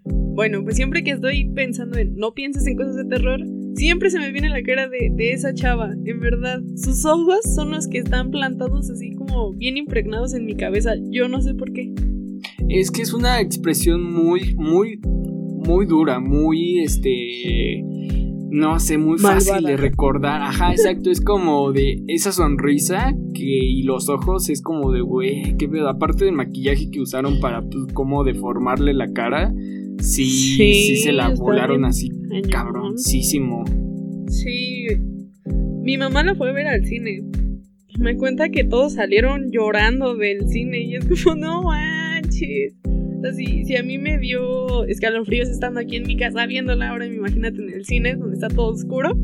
[0.04, 3.40] Bueno, pues siempre que estoy pensando en no pienses en cosas de terror,
[3.74, 6.60] siempre se me viene la cara de, de esa chava, en verdad.
[6.76, 10.94] Sus ojos son los que están plantados así como bien impregnados en mi cabeza.
[11.10, 11.92] Yo no sé por qué.
[12.68, 17.84] Es que es una expresión muy, muy, muy dura, muy, este
[18.50, 20.42] no sé, muy fácil de recordar.
[20.42, 21.10] Ajá, exacto.
[21.10, 25.88] Es como de esa sonrisa que, y los ojos es como de, güey, qué pedo.
[25.88, 29.54] Aparte del maquillaje que usaron para, pues, como deformarle la cara,
[30.00, 32.10] sí, sí, se la volaron así,
[32.50, 33.64] cabroncísimo.
[34.28, 34.86] Sí.
[35.82, 37.22] Mi mamá la fue a ver al cine.
[37.98, 42.74] Me cuenta que todos salieron llorando del cine y es como, no manches
[43.34, 47.70] si, a mí me dio escalofríos estando aquí en mi casa viéndola, ahora imagínate en
[47.70, 49.16] el cine donde está todo oscuro.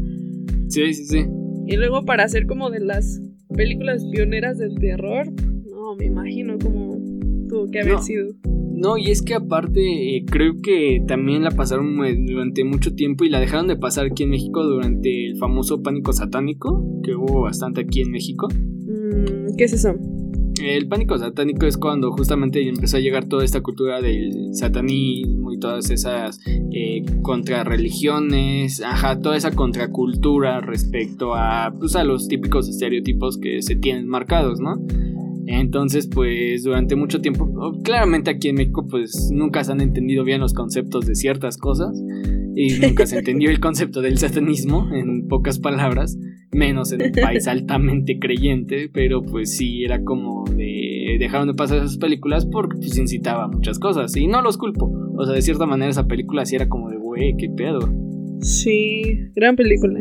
[0.68, 1.26] Sí, sí, sí.
[1.66, 3.20] Y luego para hacer como de las
[3.54, 5.32] películas pioneras del terror,
[5.70, 6.96] no, me imagino como
[7.48, 8.28] tuvo que haber sido.
[8.76, 13.30] No, y es que aparte eh, creo que también la pasaron durante mucho tiempo y
[13.30, 17.80] la dejaron de pasar aquí en México durante el famoso pánico satánico que hubo bastante
[17.80, 18.48] aquí en México.
[18.48, 19.94] Mm, ¿Qué es eso?
[20.62, 25.58] El pánico satánico es cuando justamente empezó a llegar toda esta cultura del satanismo y
[25.58, 33.38] todas esas eh, contrarreligiones, ajá, toda esa contracultura respecto a, pues, a los típicos estereotipos
[33.38, 34.76] que se tienen marcados, ¿no?
[35.46, 37.48] Entonces, pues durante mucho tiempo,
[37.82, 42.02] claramente aquí en México, pues nunca se han entendido bien los conceptos de ciertas cosas
[42.56, 46.18] y nunca se entendió el concepto del satanismo, en pocas palabras,
[46.50, 51.78] menos en un país altamente creyente, pero pues sí era como de dejaron de pasar
[51.78, 55.66] esas películas porque pues incitaba muchas cosas y no los culpo, o sea, de cierta
[55.66, 57.80] manera esa película sí era como de, güey, qué pedo.
[58.40, 60.00] Sí, gran película.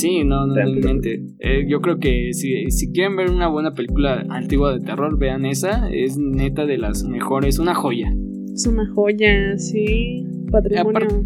[0.00, 1.22] Sí, no, no, realmente.
[1.40, 5.44] Eh, yo creo que si, si, quieren ver una buena película antigua de terror, vean
[5.44, 5.90] esa.
[5.90, 8.10] Es neta de las mejores, una joya.
[8.54, 10.26] Es una joya, sí.
[10.50, 11.24] Patrimonio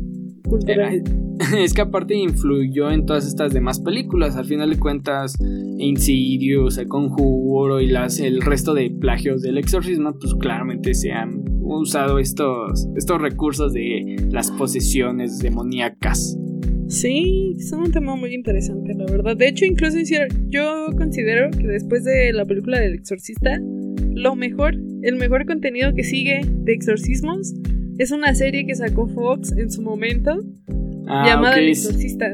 [0.49, 1.03] cultural.
[1.59, 4.37] Es que aparte influyó en todas estas demás películas.
[4.37, 5.37] Al final de cuentas,
[5.79, 11.43] Insidious, El Conjuro y las, el resto de plagios del exorcismo, pues claramente se han
[11.61, 16.39] usado estos, estos recursos de las posesiones demoníacas.
[16.95, 19.37] Sí, es un tema muy interesante, la verdad.
[19.37, 19.99] De hecho, incluso
[20.47, 23.61] yo considero que después de la película del exorcista,
[24.13, 27.53] lo mejor, el mejor contenido que sigue de exorcismos
[27.99, 30.41] es una serie que sacó Fox en su momento
[31.09, 32.33] ah, llamada El exorcista.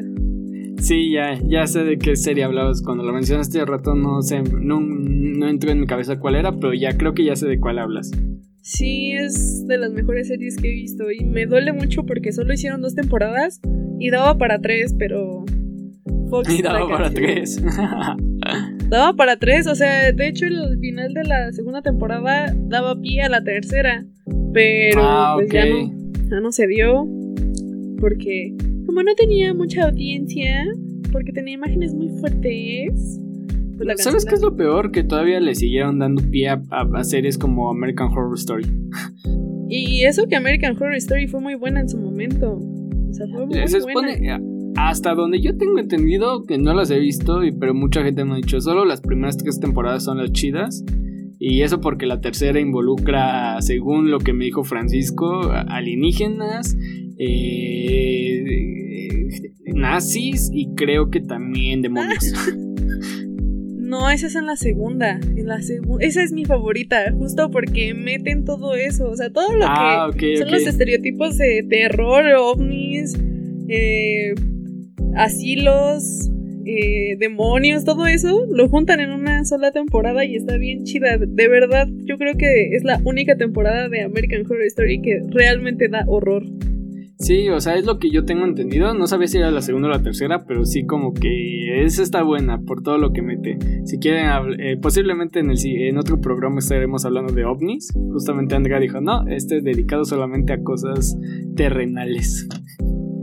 [0.79, 2.83] Sí, ya, ya sé de qué serie hablabas.
[2.83, 6.53] Cuando lo mencionaste hace rato no sé, no, no entró en mi cabeza cuál era,
[6.53, 8.11] pero ya creo que ya sé de cuál hablas.
[8.61, 12.53] Sí, es de las mejores series que he visto y me duele mucho porque solo
[12.53, 13.63] hicieron dos temporadas
[14.01, 15.45] y daba para tres, pero...
[16.49, 17.63] y daba para tres.
[18.89, 23.23] daba para tres, o sea, de hecho el final de la segunda temporada daba pie
[23.23, 24.05] a la tercera,
[24.53, 25.93] pero ah, pues ya, no,
[26.29, 27.07] ya no se dio
[28.01, 30.65] porque como no tenía mucha audiencia,
[31.13, 33.21] porque tenía imágenes muy fuertes,
[33.77, 34.93] pues ¿Sabes qué es lo peor?
[34.93, 38.67] Que todavía le siguieron dando pie a, series como American Horror Story.
[39.71, 42.61] Y eso que American Horror Story fue muy buena en su momento.
[43.11, 44.21] O sea, fue muy Se supone,
[44.77, 48.37] hasta donde yo tengo entendido, que no las he visto, pero mucha gente me ha
[48.37, 50.85] dicho, solo las primeras tres temporadas son las chidas.
[51.39, 56.77] Y eso porque la tercera involucra, según lo que me dijo Francisco, alienígenas,
[57.19, 58.45] eh,
[59.75, 62.35] nazis y creo que también demonios.
[63.91, 65.19] No, esa es en la segunda.
[65.19, 66.07] En la segunda.
[66.07, 69.11] Esa es mi favorita, justo porque meten todo eso.
[69.11, 73.19] O sea, todo lo ah, que son los estereotipos de terror, ovnis,
[73.69, 74.33] eh,
[75.17, 76.31] asilos,
[76.67, 81.19] eh, demonios, todo eso lo juntan en una sola temporada y está bien chida.
[81.19, 85.89] De verdad, yo creo que es la única temporada de American Horror Story que realmente
[85.89, 86.45] da horror.
[87.21, 88.95] Sí, o sea, es lo que yo tengo entendido.
[88.95, 92.23] No sabía si era la segunda o la tercera, pero sí como que esa está
[92.23, 93.59] buena por todo lo que mete.
[93.85, 94.27] Si quieren,
[94.59, 97.93] eh, posiblemente en, el, en otro programa estaremos hablando de ovnis.
[98.11, 101.15] Justamente Andrea dijo, no, este es dedicado solamente a cosas
[101.57, 102.49] terrenales.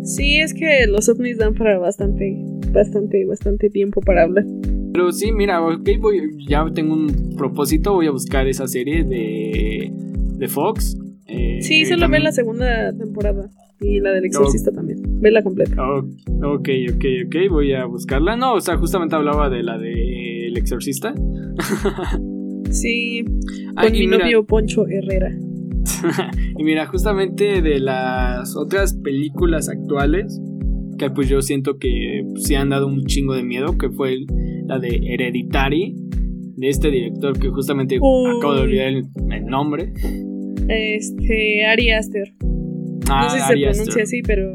[0.03, 2.37] Sí, es que los ovnis dan para bastante,
[2.71, 4.45] bastante, bastante tiempo para hablar.
[4.93, 9.91] Pero sí, mira, okay, voy, ya tengo un propósito, voy a buscar esa serie de,
[9.91, 10.95] de Fox.
[11.25, 13.49] Eh, sí, solo ve la segunda temporada.
[13.79, 14.99] Y la del exorcista también.
[15.21, 15.75] Vela completa.
[15.81, 17.35] ok, ok, ok.
[17.49, 18.35] Voy a buscarla.
[18.35, 21.13] No, o sea, justamente hablaba de la del El exorcista.
[22.71, 23.23] sí.
[23.75, 25.31] Con mi novio Poncho Herrera.
[26.57, 30.41] y mira, justamente de las otras películas actuales,
[30.97, 34.17] que pues yo siento que sí han dado un chingo de miedo, que fue
[34.65, 35.95] la de Hereditary,
[36.55, 39.93] de este director que justamente acabo de olvidar el, el nombre.
[40.67, 42.33] Este, Ari Aster.
[43.09, 44.53] Ah, no sé si se pronuncia así, pero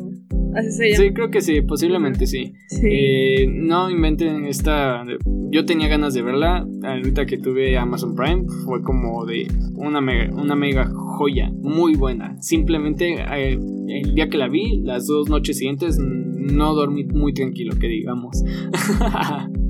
[0.55, 1.05] así se llama.
[1.05, 2.53] Sí, creo que sí, posiblemente sí.
[2.83, 5.05] Eh, no inventen esta.
[5.51, 6.67] Yo tenía ganas de verla.
[6.83, 12.41] Ahorita que tuve Amazon Prime, fue como de una mega, una mega joya, muy buena.
[12.41, 17.75] Simplemente eh, el día que la vi, las dos noches siguientes, no dormí muy tranquilo,
[17.79, 18.43] que digamos.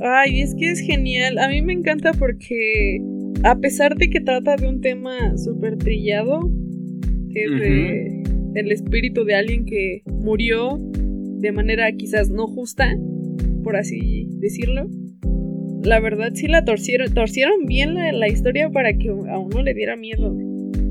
[0.00, 1.38] Ay, es que es genial.
[1.38, 2.98] A mí me encanta porque,
[3.42, 6.50] a pesar de que trata de un tema súper trillado,
[7.34, 8.22] que
[8.54, 10.78] el espíritu de alguien que murió
[11.44, 12.96] de manera quizás no justa,
[13.62, 14.86] por así decirlo.
[15.82, 19.96] La verdad sí la torcieron, torcieron bien la, historia para que a uno le diera
[19.96, 20.34] miedo.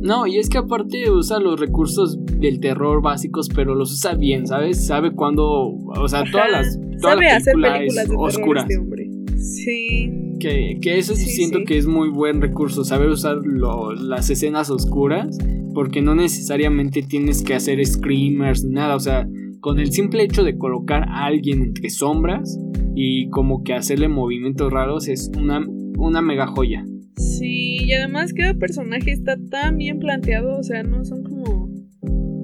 [0.02, 4.46] No, y es que aparte usa los recursos del terror básicos, pero los usa bien,
[4.46, 4.86] ¿sabes?
[4.86, 8.66] Sabe cuándo, o sea, todas las toda sabe hacer películas de oscuras.
[8.70, 9.10] Este hombre.
[9.38, 10.12] Sí.
[10.40, 15.38] Que, que eso siento que es muy buen recurso, saber usar las escenas oscuras
[15.74, 19.28] porque no necesariamente tienes que hacer screamers ni nada, o sea,
[19.60, 22.60] con el simple hecho de colocar a alguien entre sombras
[22.96, 25.66] y como que hacerle movimientos raros es una,
[25.98, 26.86] una mega joya.
[27.16, 31.70] Sí, y además cada personaje está tan bien planteado, o sea, no son como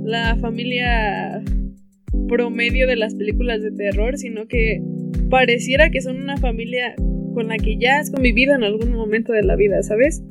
[0.05, 1.43] la familia
[2.27, 4.81] promedio de las películas de terror, sino que
[5.29, 6.95] pareciera que son una familia
[7.33, 10.23] con la que ya has convivido en algún momento de la vida, ¿sabes?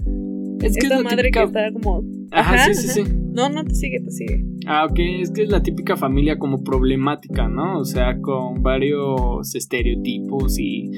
[0.63, 2.03] Es que Esta madre que está como.
[2.31, 3.03] Ajá, sí, sí, sí.
[3.33, 4.45] No, no te sigue, te sigue.
[4.67, 7.79] Ah, ok, es que es la típica familia como problemática, ¿no?
[7.79, 10.91] O sea, con varios estereotipos y.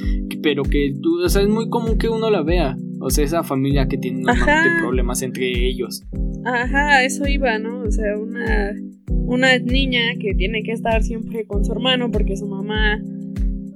[0.43, 2.77] Pero que tú, o sea, es muy común que uno la vea.
[3.01, 6.03] O sea, esa familia que tiene normalmente problemas entre ellos.
[6.45, 7.83] Ajá, eso iba, ¿no?
[7.83, 8.75] O sea, una.
[9.09, 13.01] Una niña que tiene que estar siempre con su hermano porque su mamá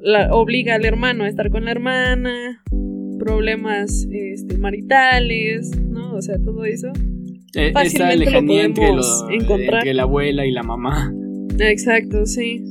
[0.01, 2.63] la obliga al hermano a estar con la hermana
[3.19, 6.15] problemas este, maritales, ¿no?
[6.15, 6.89] O sea, todo eso.
[7.57, 9.79] Eh, fácilmente lo podemos encontrar.
[9.81, 11.13] entre la abuela y la mamá.
[11.59, 12.65] Exacto, sí.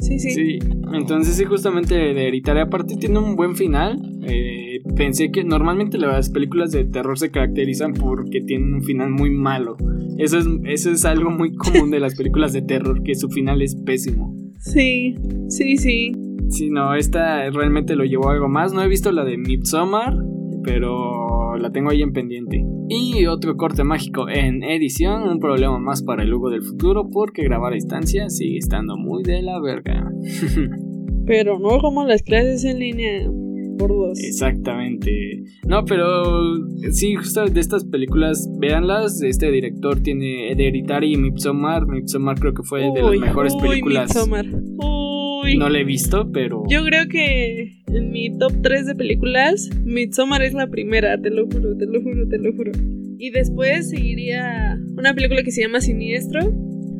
[0.00, 0.30] Sí, sí.
[0.30, 0.58] Sí,
[0.94, 4.00] entonces sí, justamente de Hereditaria aparte tiene un buen final.
[4.26, 9.30] Eh, pensé que normalmente las películas de terror se caracterizan porque tienen un final muy
[9.30, 9.76] malo.
[10.18, 13.60] Eso es, eso es algo muy común de las películas de terror, que su final
[13.62, 14.34] es pésimo.
[14.58, 15.16] Sí,
[15.48, 16.12] sí, sí.
[16.48, 18.72] Sí, no, esta realmente lo llevó algo más.
[18.72, 20.16] No he visto la de Midsommar,
[20.64, 21.29] pero
[21.60, 22.64] la tengo ahí en pendiente.
[22.88, 27.44] Y otro corte mágico en edición, un problema más para el Hugo del futuro porque
[27.44, 30.10] grabar a distancia sigue estando muy de la verga.
[31.26, 33.30] pero no como las clases en línea.
[33.78, 34.18] Por dos.
[34.20, 35.44] Exactamente.
[35.66, 36.58] No, pero
[36.90, 39.22] sí, justo de estas películas, véanlas.
[39.22, 41.86] Este director tiene Hereditary y Midsommar.
[41.86, 44.08] Midsommar creo que fue de las mejores películas.
[44.08, 44.44] Midsommar.
[44.44, 46.64] No la he visto, pero.
[46.68, 51.46] Yo creo que en mi top 3 de películas, Midsommar es la primera, te lo
[51.46, 52.72] juro, te lo juro, te lo juro.
[53.18, 56.40] Y después seguiría una película que se llama Siniestro.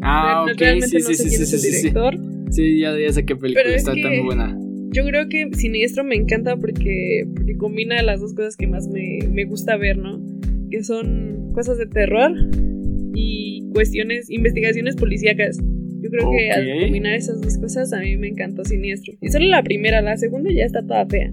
[0.02, 2.18] Ah, ok, Realmente sí, no sé quién es el director.
[2.50, 4.58] Sí, ya, ya, sé qué película está tan buena.
[4.92, 9.20] Yo creo que Siniestro me encanta porque, porque combina las dos cosas que más me,
[9.28, 10.20] me gusta ver, ¿no?
[10.70, 12.32] Que son cosas de terror
[13.14, 15.58] y cuestiones, investigaciones policíacas.
[16.02, 19.14] Yo creo que al combinar esas dos cosas a mí me encantó Siniestro.
[19.20, 21.32] Y solo la primera, la segunda ya está toda fea.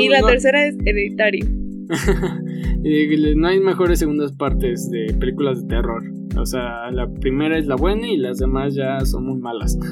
[0.00, 1.46] y la tercera es Hereditario.
[3.36, 6.02] no hay mejores segundas partes de películas de terror.
[6.36, 9.78] O sea, la primera es la buena y las demás ya son muy malas.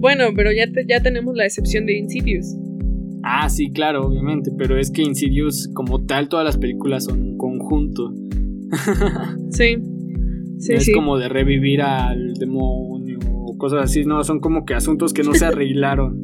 [0.00, 2.56] Bueno, pero ya, ya tenemos la excepción de Insidious.
[3.24, 7.36] Ah, sí, claro, obviamente, pero es que Insidious como tal todas las películas son un
[7.36, 8.14] conjunto.
[9.50, 9.76] sí.
[10.58, 12.97] Sí, es como de revivir al demonio o
[13.58, 16.20] cosas así, no, son como que asuntos que no se arreglaron.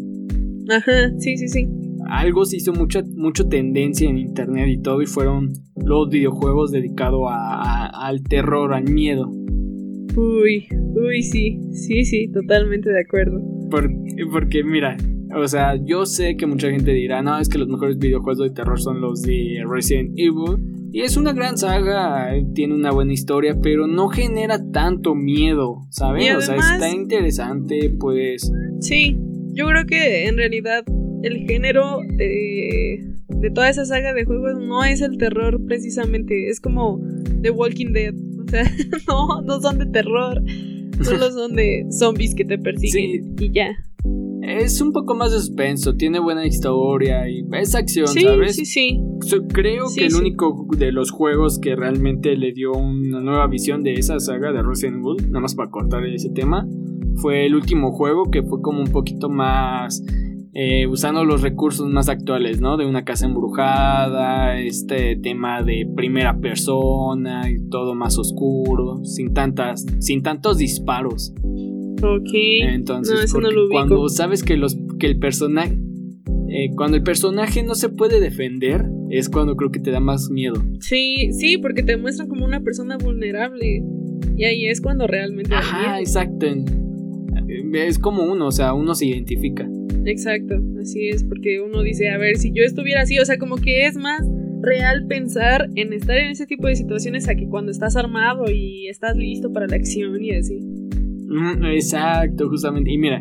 [0.71, 1.69] Ajá, sí, sí, sí.
[2.09, 7.23] Algo se hizo mucha mucho tendencia en internet y todo y fueron los videojuegos dedicados
[7.31, 9.31] al terror, al miedo.
[10.17, 13.41] Uy, uy, sí, sí, sí, totalmente de acuerdo.
[14.31, 14.97] porque mira,
[15.37, 18.51] o sea, yo sé que mucha gente dirá, no, es que los mejores videojuegos de
[18.51, 20.74] terror son los de Resident Evil.
[20.95, 26.37] Y es una gran saga, tiene una buena historia, pero no genera tanto miedo, ¿sabes?
[26.37, 28.49] o sea, está interesante, pues.
[28.79, 29.19] Sí,
[29.55, 30.85] yo creo que en realidad
[31.25, 36.61] el género de, de toda esa saga de juegos no es el terror precisamente, es
[36.61, 37.01] como
[37.43, 38.15] The Walking Dead.
[38.47, 38.63] O sea,
[39.09, 40.41] no, no son de terror,
[41.03, 43.71] solo son de zombies que te persiguen y ya
[44.45, 48.57] es un poco más de suspenso, tiene buena historia y es acción, ¿sabes?
[48.57, 49.01] Sí, sí,
[49.53, 53.95] creo que el único de los juegos que realmente le dio una nueva visión de
[53.95, 56.67] esa saga de Resident Evil, nada más para cortar ese tema,
[57.17, 60.03] fue el último juego que fue como un poquito más
[60.57, 62.77] eh, usando los recursos más actuales, ¿no?
[62.77, 69.85] De una casa embrujada, este tema de primera persona y todo más oscuro, sin tantas,
[69.99, 71.35] sin tantos disparos.
[72.03, 72.31] Ok.
[72.33, 73.33] Entonces,
[73.71, 75.77] cuando sabes que los que el personaje
[76.57, 80.31] eh, cuando el personaje no se puede defender es cuando creo que te da más
[80.31, 80.55] miedo.
[80.79, 83.83] Sí, sí, porque te muestran como una persona vulnerable
[84.37, 85.53] y ahí es cuando realmente.
[85.53, 86.47] Ajá, exacto.
[87.73, 89.69] Es como uno, o sea, uno se identifica.
[90.05, 93.57] Exacto, así es, porque uno dice, a ver, si yo estuviera así, o sea, como
[93.57, 94.23] que es más
[94.61, 98.87] real pensar en estar en ese tipo de situaciones a que cuando estás armado y
[98.89, 100.61] estás listo para la acción y así.
[101.73, 102.93] Exacto, justamente.
[102.93, 103.21] Y mira,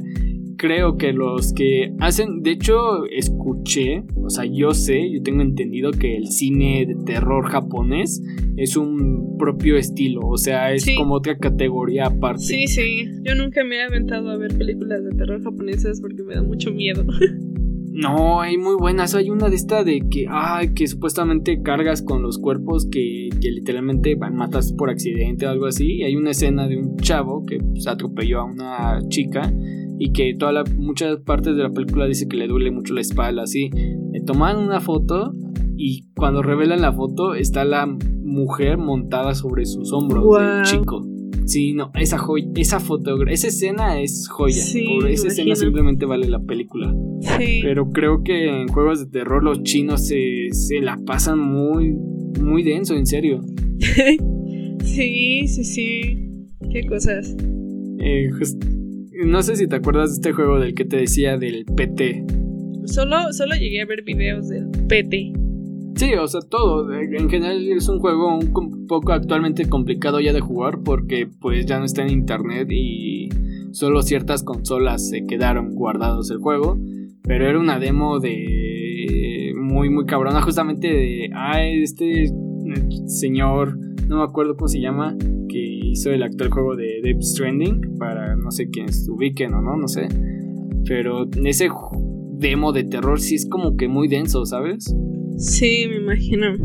[0.58, 5.92] creo que los que hacen, de hecho, escuché, o sea, yo sé, yo tengo entendido
[5.92, 8.22] que el cine de terror japonés
[8.56, 12.44] es un propio estilo, o sea, es como otra categoría aparte.
[12.44, 16.36] Sí, sí, yo nunca me he aventado a ver películas de terror japonesas porque me
[16.36, 17.04] da mucho miedo.
[17.94, 19.14] No, hay muy buenas.
[19.14, 23.52] Hay una de esta de que, ay, que supuestamente cargas con los cuerpos que, que
[23.52, 25.98] literalmente matas por accidente o algo así.
[25.98, 29.54] Y hay una escena de un chavo que pues, atropelló a una chica
[30.00, 33.02] y que toda la, muchas partes de la película dice que le duele mucho la
[33.02, 33.70] espalda, así.
[34.12, 35.32] Le toman una foto
[35.78, 41.13] y cuando revelan la foto está la mujer montada sobre sus hombros del chico.
[41.46, 44.64] Sí, no, esa joya, esa fotografía, esa escena es joya.
[44.86, 46.94] Por esa escena simplemente vale la película.
[47.22, 47.60] Sí.
[47.62, 51.96] Pero creo que en juegos de terror los chinos se, se la pasan muy,
[52.42, 53.42] muy denso, en serio.
[54.84, 56.20] sí, sí, sí.
[56.72, 57.36] Qué cosas.
[58.00, 58.30] Eh,
[59.26, 62.26] no sé si te acuerdas de este juego del que te decía del PT.
[62.86, 65.43] Solo, solo llegué a ver videos del PT.
[65.96, 66.92] Sí, o sea, todo.
[66.94, 71.80] En general es un juego un poco actualmente complicado ya de jugar porque pues ya
[71.80, 73.30] no está en internet y
[73.72, 76.78] solo ciertas consolas se quedaron guardados el juego.
[77.24, 82.26] Pero era una demo de muy muy cabrona justamente de ah, este
[83.06, 83.78] señor,
[84.08, 85.16] no me acuerdo cómo se llama,
[85.48, 89.78] que hizo el actual juego de Deep Stranding para no sé quiénes ubiquen o no,
[89.78, 90.08] no sé.
[90.86, 91.70] Pero ese
[92.34, 94.94] demo de terror sí es como que muy denso, ¿sabes?
[95.38, 96.58] Sí, me imagino.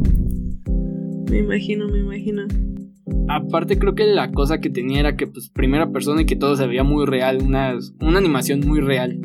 [1.31, 2.47] Me imagino, me imagino.
[3.29, 6.57] Aparte creo que la cosa que tenía era que pues primera persona y que todo
[6.57, 9.21] se veía muy real, una, una animación muy real.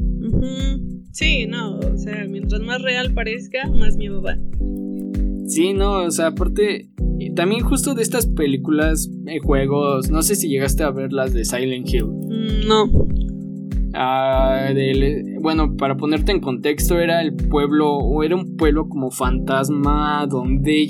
[1.11, 4.37] Sí, no, o sea, mientras más real parezca, más miedo da.
[5.47, 6.89] Sí, no, o sea, aparte,
[7.35, 11.45] también justo de estas películas, eh, juegos, no sé si llegaste a ver las de
[11.45, 12.05] Silent Hill.
[12.05, 12.67] Mm,
[13.93, 14.69] Ah,
[15.41, 20.87] bueno, para ponerte en contexto, era el pueblo, o era un pueblo como fantasma donde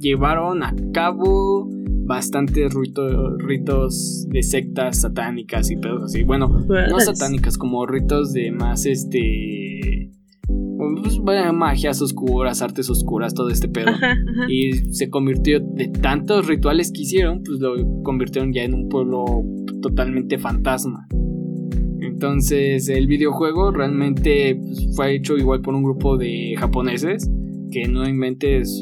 [0.00, 1.68] llevaron a cabo
[2.04, 6.24] bastantes ritos de sectas satánicas y pedos así.
[6.24, 10.10] Bueno, no satánicas, como ritos de más este.
[10.48, 11.20] Pues,
[11.54, 13.92] magias oscuras, artes oscuras, todo este pedo.
[14.48, 19.24] Y se convirtió de tantos rituales que hicieron, pues lo convirtieron ya en un pueblo
[19.80, 21.06] totalmente fantasma.
[22.22, 27.28] Entonces el videojuego realmente pues, fue hecho igual por un grupo de japoneses
[27.72, 28.80] que no inventes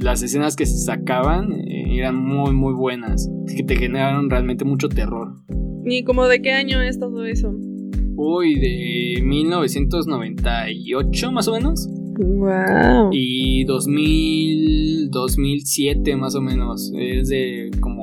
[0.00, 4.88] las escenas que se sacaban eh, eran muy muy buenas, que te generaron realmente mucho
[4.88, 5.36] terror.
[5.84, 7.54] ¿Y como de qué año es todo eso?
[8.16, 11.88] Uy, de 1998 más o menos.
[12.18, 13.10] Wow.
[13.12, 16.90] Y 2000, 2007 más o menos.
[16.98, 17.93] Es de como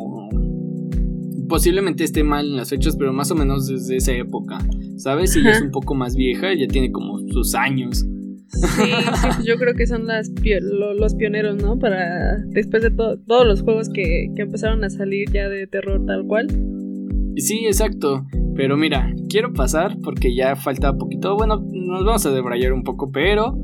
[1.52, 4.58] posiblemente esté mal en las fechas, pero más o menos desde esa época,
[4.96, 5.36] ¿sabes?
[5.36, 8.06] Y es un poco más vieja, ya tiene como sus años.
[8.48, 8.90] Sí,
[9.46, 10.32] yo creo que son las
[10.62, 11.78] los pioneros, ¿no?
[11.78, 16.26] Para después de todos los juegos que, que empezaron a salir ya de terror tal
[16.26, 16.48] cual.
[17.36, 18.26] Sí, exacto.
[18.56, 21.36] Pero mira, quiero pasar porque ya falta poquito.
[21.36, 23.58] Bueno, nos vamos a debrayar un poco, pero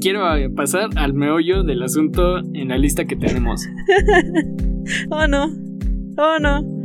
[0.00, 0.22] quiero
[0.54, 3.66] pasar al meollo del asunto en la lista que tenemos.
[5.10, 5.44] oh no,
[6.16, 6.81] oh no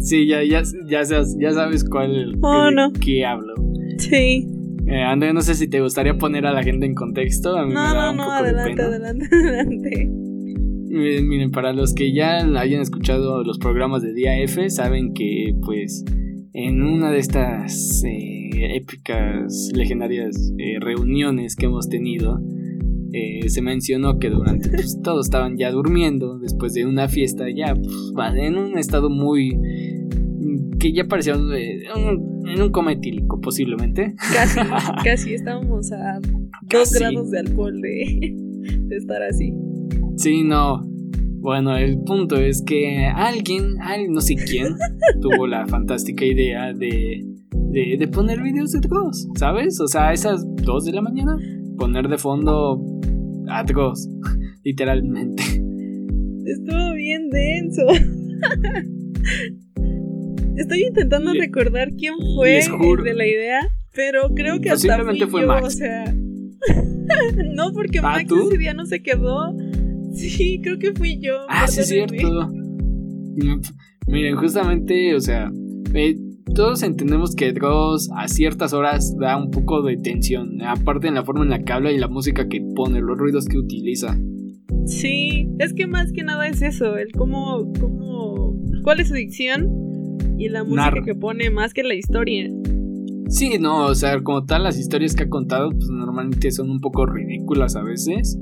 [0.00, 2.92] sí, ya, ya, ya, ya sabes cuál oh, no.
[2.92, 3.54] qué hablo.
[3.98, 4.46] Sí.
[4.86, 7.56] Eh, André, no sé si te gustaría poner a la gente en contexto.
[7.56, 10.10] A mí no, me da no, no, adelante, adelante, adelante.
[10.88, 16.04] Miren, para los que ya hayan escuchado los programas de Día F, saben que, pues,
[16.52, 22.40] en una de estas eh, épicas, legendarias eh, reuniones que hemos tenido,
[23.16, 27.74] eh, se mencionó que durante pues, todos estaban ya durmiendo después de una fiesta ya
[27.74, 29.58] pues, en un estado muy
[30.78, 31.84] que ya parecía eh,
[32.46, 34.14] en un coma etílico posiblemente.
[34.34, 34.60] Casi
[35.04, 36.20] casi estábamos a
[36.70, 38.34] dos grados de alcohol de,
[38.88, 39.54] de estar así.
[40.16, 40.82] Sí no.
[41.38, 43.76] Bueno el punto es que alguien
[44.10, 44.74] no sé quién
[45.22, 47.24] tuvo la fantástica idea de
[47.68, 49.80] de, de, poner videos de Dross, ¿sabes?
[49.80, 51.36] O sea, a esas dos de la mañana,
[51.76, 52.82] poner de fondo
[53.48, 54.08] Atgos,
[54.64, 55.42] literalmente.
[55.42, 57.82] Estuvo bien denso.
[60.56, 63.60] Estoy intentando recordar quién fue el de la idea,
[63.94, 65.66] pero creo que hasta fui fue yo, Max.
[65.66, 66.04] o sea,
[67.54, 69.54] no porque ¿Ah, Max ese día no se quedó.
[70.14, 71.46] Sí, creo que fui yo.
[71.48, 72.48] Ah, sí es cierto.
[74.06, 75.50] Miren, justamente, o sea,
[75.94, 76.16] eh,
[76.56, 81.22] todos entendemos que Dross a ciertas horas da un poco de tensión, aparte en la
[81.22, 84.18] forma en la que habla y la música que pone, los ruidos que utiliza.
[84.86, 89.68] Sí, es que más que nada es eso, el cómo, cómo, cuál es su dicción
[90.38, 92.48] y la música que pone más que la historia.
[93.28, 96.80] Sí, no, o sea, como tal las historias que ha contado, pues normalmente son un
[96.80, 98.38] poco ridículas a veces.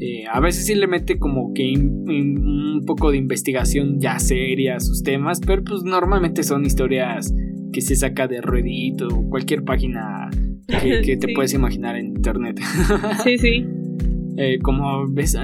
[0.00, 4.80] Eh, a veces sí le mete como que un poco de investigación ya seria a
[4.80, 7.32] sus temas, pero pues normalmente son historias
[7.74, 10.30] que se saca de Reddit o cualquier página
[10.68, 12.60] que, te puedes imaginar en internet.
[13.24, 13.66] sí, sí.
[14.36, 15.36] Eh, como ves,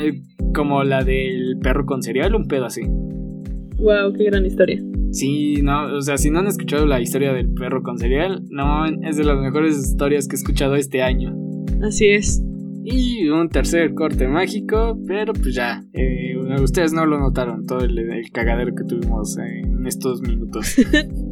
[0.55, 2.83] como la del perro con cereal, un pedo así.
[2.83, 4.81] Wow, qué gran historia.
[5.11, 8.87] Sí, no, o sea, si no han escuchado la historia del perro con cereal, no,
[8.87, 11.35] es de las mejores historias que he escuchado este año.
[11.83, 12.43] Así es.
[12.85, 17.99] Y un tercer corte mágico, pero pues ya, eh, ustedes no lo notaron, todo el,
[18.33, 20.76] cagadero que tuvimos en estos minutos.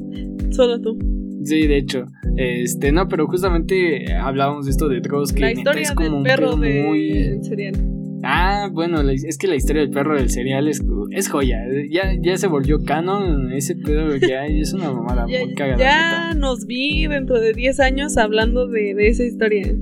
[0.51, 0.99] Solo tú.
[1.45, 2.07] Sí, de hecho.
[2.37, 6.25] Este, no, pero justamente hablábamos de esto de Dross que la historia es como del
[6.25, 7.43] perro un de muy...
[7.43, 7.75] cereal.
[8.23, 11.59] Ah, bueno, es que la historia del perro del cereal es, es joya.
[11.91, 15.79] Ya, ya se volvió canon ese pedo ya es una mamada muy cagada.
[15.79, 19.73] Ya nos vi dentro de 10 años hablando de, de esa historia.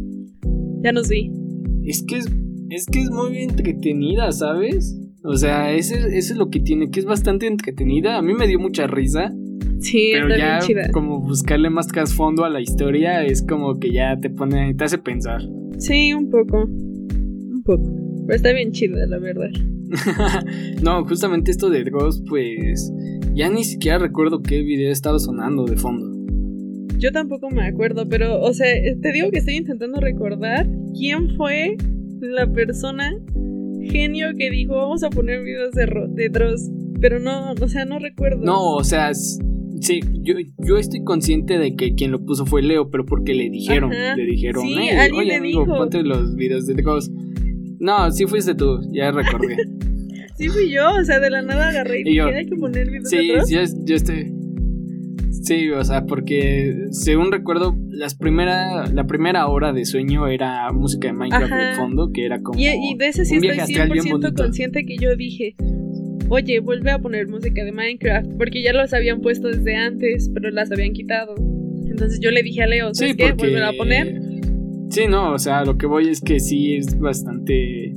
[0.82, 1.32] Ya nos vi.
[1.84, 2.26] Es que es,
[2.70, 4.98] es que es muy entretenida, ¿sabes?
[5.24, 8.16] O sea, ese, ese es lo que tiene, que es bastante entretenida.
[8.16, 9.32] A mí me dio mucha risa.
[9.80, 10.60] Sí, pero ya
[10.92, 14.98] como buscarle más trasfondo a la historia es como que ya te pone, te hace
[14.98, 15.42] pensar.
[15.78, 16.64] Sí, un poco.
[16.64, 17.84] Un poco.
[18.26, 19.50] Pero está bien chida, la verdad.
[20.82, 22.92] no, justamente esto de Ghost, pues
[23.34, 26.16] ya ni siquiera recuerdo qué video estaba sonando de fondo.
[26.98, 28.66] Yo tampoco me acuerdo, pero, o sea,
[29.00, 30.66] te digo que estoy intentando recordar
[30.98, 31.76] quién fue
[32.20, 33.14] la persona
[33.90, 36.70] genio que dijo vamos a poner videos de, de Dross.
[37.00, 38.42] Pero no, o sea, no recuerdo.
[38.42, 39.10] No, o sea,
[39.80, 43.50] Sí, yo, yo estoy consciente de que quien lo puso fue Leo, pero porque le
[43.50, 44.74] dijeron, le dijeron, sí,
[45.14, 45.76] oye amigo, dijo.
[45.76, 47.12] ponte los videos de Ghost.
[47.78, 49.56] No, sí fuiste tú, ya recordé.
[50.36, 53.08] sí fui yo, o sea, de la nada agarré y, dije, hay que poner videos
[53.10, 54.32] sí, yo, yo estoy...
[55.42, 61.08] Sí, o sea, porque según recuerdo, las primera, la primera hora de sueño era música
[61.08, 62.58] de Minecraft de fondo, que era como.
[62.58, 65.54] Y, y de ese sí estoy 100% consciente que yo dije,
[66.28, 70.50] oye, vuelve a poner música de Minecraft, porque ya los habían puesto desde antes, pero
[70.50, 71.34] las habían quitado.
[71.88, 73.32] Entonces yo le dije a Leo, ¿sabes sí, qué?
[73.32, 74.20] Vuelve a poner.
[74.90, 77.92] Sí, no, o sea, lo que voy es que sí es bastante.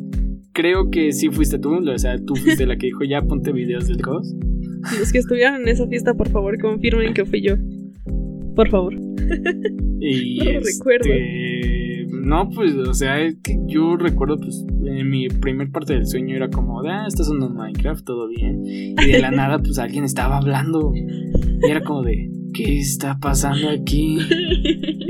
[0.53, 3.88] Creo que sí fuiste tú, o sea, tú fuiste la que dijo ya ponte videos
[3.88, 4.36] del Ghost.
[4.99, 7.55] Los que estuvieron en esa fiesta, por favor, confirmen que fui yo.
[8.55, 8.93] Por favor.
[9.99, 11.09] Y no lo recuerdo.
[12.22, 16.36] No, pues, o sea, es que yo recuerdo, pues, en mi primer parte del sueño
[16.36, 18.63] era como, ah, estás en Minecraft, todo bien.
[18.65, 20.91] Y de la nada, pues, alguien estaba hablando.
[20.95, 24.17] Y era como de, ¿qué está pasando aquí?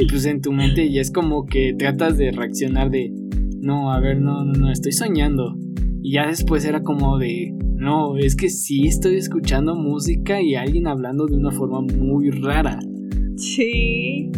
[0.02, 3.12] Y pues en tu mente ya es como que tratas de reaccionar de,
[3.60, 5.56] no, a ver, no, no, no, estoy soñando.
[6.02, 10.88] Y ya después era como de, no, es que sí estoy escuchando música y alguien
[10.88, 12.80] hablando de una forma muy rara.
[13.36, 14.32] Sí.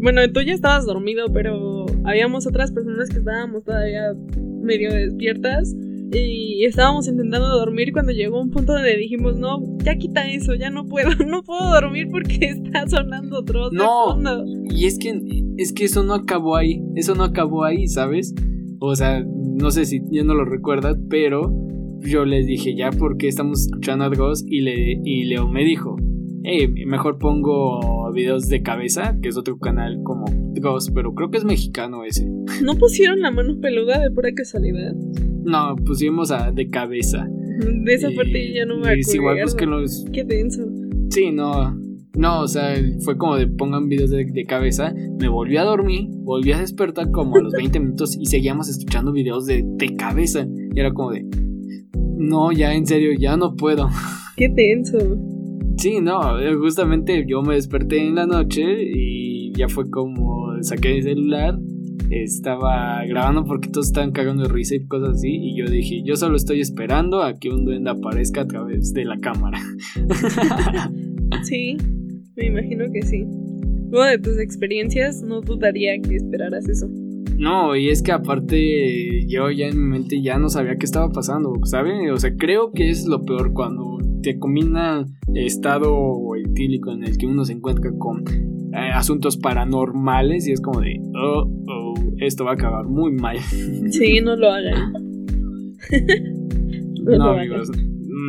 [0.00, 4.14] Bueno, tú ya estabas dormido, pero habíamos otras personas que estábamos todavía
[4.62, 5.74] medio despiertas
[6.12, 10.70] y estábamos intentando dormir cuando llegó un punto donde dijimos, no, ya quita eso, ya
[10.70, 14.18] no puedo, no puedo dormir porque está sonando otro No,
[14.70, 15.20] y es que,
[15.56, 18.34] es que eso no acabó ahí, eso no acabó ahí, ¿sabes?
[18.80, 21.52] O sea, no sé si ya no lo recuerdas, pero
[22.00, 25.96] yo les dije ya porque estamos escuchando a Ghost y, le, y Leo me dijo,
[26.44, 30.26] hey, mejor pongo videos de cabeza, que es otro canal como
[30.60, 32.26] Ghost, pero creo que es mexicano ese.
[32.62, 34.92] ¿No pusieron la mano peluda de pura casualidad?
[35.44, 37.28] No, pusimos a de cabeza.
[37.28, 39.14] De esa parte ya no me acuerdo.
[39.14, 40.04] igual pues que los...
[40.12, 40.64] Qué denso.
[41.10, 41.76] Sí, no.
[42.16, 42.74] No, o sea,
[43.04, 44.92] fue como de pongan videos de, de, cabeza.
[45.20, 49.12] Me volví a dormir, volví a despertar como a los 20 minutos y seguíamos escuchando
[49.12, 50.46] videos de, de cabeza.
[50.74, 51.24] Y era como de.
[52.16, 53.88] No, ya en serio, ya no puedo.
[54.36, 54.98] Qué tenso.
[55.78, 60.94] Sí, no, eh, justamente yo me desperté en la noche y ya fue como saqué
[60.94, 61.56] mi celular,
[62.10, 66.16] estaba grabando porque todos estaban cagando de risa y cosas así y yo dije, yo
[66.16, 69.60] solo estoy esperando a que un duende aparezca a través de la cámara.
[71.44, 71.76] sí,
[72.34, 73.24] me imagino que sí.
[73.90, 76.88] Luego de tus experiencias, no dudaría que esperaras eso.
[77.38, 81.12] No, y es que aparte yo ya en mi mente ya no sabía qué estaba
[81.12, 82.10] pasando, ¿sabe?
[82.10, 87.26] O sea, creo que es lo peor cuando te combina estado etílico en el que
[87.26, 92.52] uno se encuentra con eh, asuntos paranormales y es como de, oh, oh, esto va
[92.52, 93.38] a acabar muy mal.
[93.90, 94.92] Sí, no lo hagan.
[97.04, 97.70] no, amigos,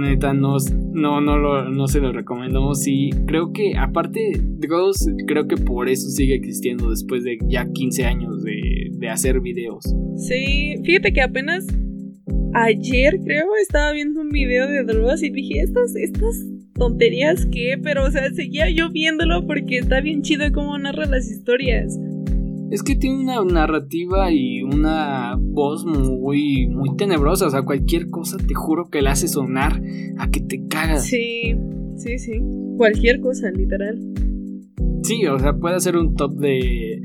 [0.01, 0.57] neta, no,
[0.93, 2.87] no, no, lo, no se lo recomendamos.
[2.87, 8.05] Y creo que, aparte, Ghost, creo que por eso sigue existiendo después de ya 15
[8.05, 9.83] años de, de hacer videos.
[10.15, 11.65] Sí, fíjate que apenas
[12.53, 18.05] ayer creo estaba viendo un video de drogas y dije, estas, estas tonterías qué, pero
[18.05, 21.97] o sea, seguía yo viéndolo porque está bien chido cómo narra las historias.
[22.71, 27.47] Es que tiene una narrativa y una voz muy, muy tenebrosa.
[27.47, 29.81] O sea, cualquier cosa te juro que la hace sonar
[30.19, 31.05] a que te cagas.
[31.05, 31.55] Sí,
[31.97, 32.39] sí, sí.
[32.77, 33.99] Cualquier cosa, literal.
[35.01, 37.01] Sí, o sea, puede ser un top de,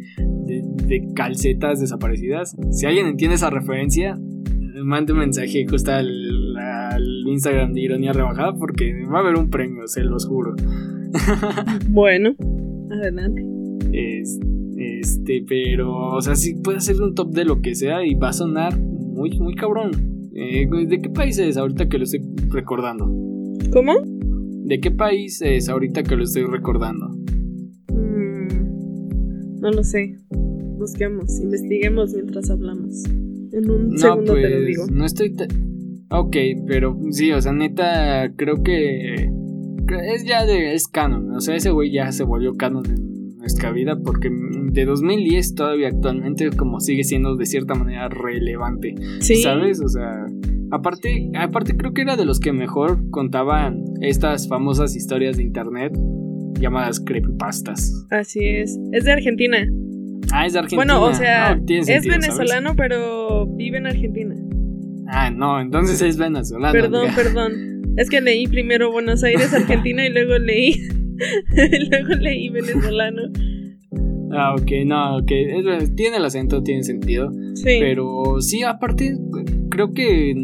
[0.47, 2.55] de calcetas desaparecidas.
[2.71, 4.19] Si alguien entiende esa referencia,
[4.85, 9.51] mande un mensaje justo al, al Instagram de Ironía Rebajada porque va a haber un
[9.51, 10.55] premio, se los juro.
[11.89, 12.35] bueno,
[12.91, 13.45] adelante.
[14.77, 18.29] este, pero, o sea, sí puede ser un top de lo que sea y va
[18.29, 19.93] a sonar muy, muy cabrón.
[20.35, 22.21] Eh, ¿De qué país es ahorita que lo estoy
[22.51, 23.07] recordando?
[23.73, 23.95] ¿Cómo?
[24.65, 27.09] ¿De qué país es ahorita que lo estoy recordando?
[27.89, 30.19] Mm, no lo sé.
[30.79, 33.05] Busquemos, investiguemos mientras hablamos.
[33.55, 34.87] En un segundo te lo pues, digo.
[34.93, 35.35] No estoy.
[36.11, 36.37] Ok,
[36.67, 39.31] pero sí, o sea, neta, creo que.
[40.07, 40.75] Es ya de.
[40.75, 41.31] Es canon.
[41.33, 45.89] O sea, ese güey ya se volvió canon en nuestra vida porque de 2010 todavía
[45.89, 48.95] actualmente como sigue siendo de cierta manera relevante.
[49.21, 49.37] Sí.
[49.37, 49.81] ¿Sabes?
[49.81, 50.27] O sea.
[50.71, 55.93] Aparte, aparte creo que era de los que mejor contaban estas famosas historias de internet
[56.59, 58.07] llamadas creepypastas.
[58.11, 58.77] Así es.
[58.93, 59.69] Es de Argentina.
[60.33, 60.95] Ah, es de Argentina.
[60.99, 64.35] Bueno, o sea, es venezolano, pero vive en Argentina.
[65.09, 66.73] Ah, no, entonces es venezolano.
[66.73, 67.53] Perdón, perdón.
[67.97, 70.89] Es que leí primero Buenos Aires, Argentina y luego leí.
[71.91, 73.23] luego leí venezolano.
[74.33, 75.31] Ah, ok, no, ok.
[75.95, 77.31] tiene el acento, tiene sentido.
[77.55, 77.77] Sí.
[77.79, 79.17] Pero sí, aparte,
[79.71, 80.35] creo que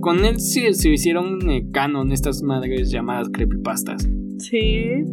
[0.00, 4.06] con él sí se hicieron eh, canon estas madres llamadas creepypastas.
[4.38, 5.04] Sí.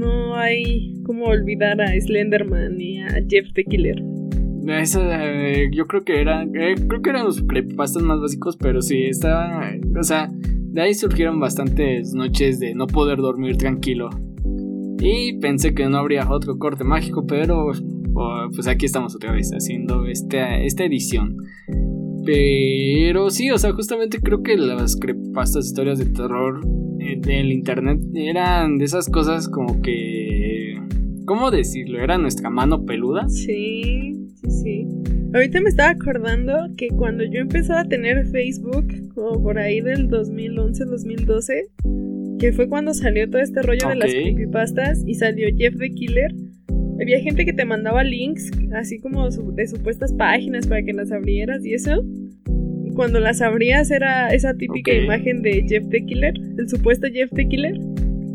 [0.00, 4.02] No hay como olvidar a Slenderman y a Jeff the Killer.
[4.66, 9.04] Eh, yo creo que eran, eh, creo que eran los creepypastas más básicos, pero sí,
[9.04, 14.08] estaban, o sea, de ahí surgieron bastantes noches de no poder dormir tranquilo.
[15.00, 17.72] Y pensé que no habría otro corte mágico, pero
[18.54, 21.36] pues aquí estamos otra vez haciendo esta edición.
[22.24, 26.60] Pero sí, o sea, justamente creo que las creepypastas, historias de terror
[27.18, 30.76] del internet eran de esas cosas como que...
[31.24, 32.00] ¿Cómo decirlo?
[32.00, 33.28] ¿Era nuestra mano peluda?
[33.28, 34.86] Sí, sí, sí.
[35.32, 40.08] Ahorita me estaba acordando que cuando yo empecé a tener Facebook, como por ahí del
[40.08, 45.90] 2011-2012, que fue cuando salió todo este rollo de las creepypastas y salió Jeff the
[45.90, 46.34] Killer,
[47.00, 51.64] había gente que te mandaba links, así como de supuestas páginas para que las abrieras
[51.64, 52.04] y eso
[52.94, 57.48] cuando las abrías era esa típica imagen de Jeff the Killer, el supuesto Jeff the
[57.48, 57.78] Killer,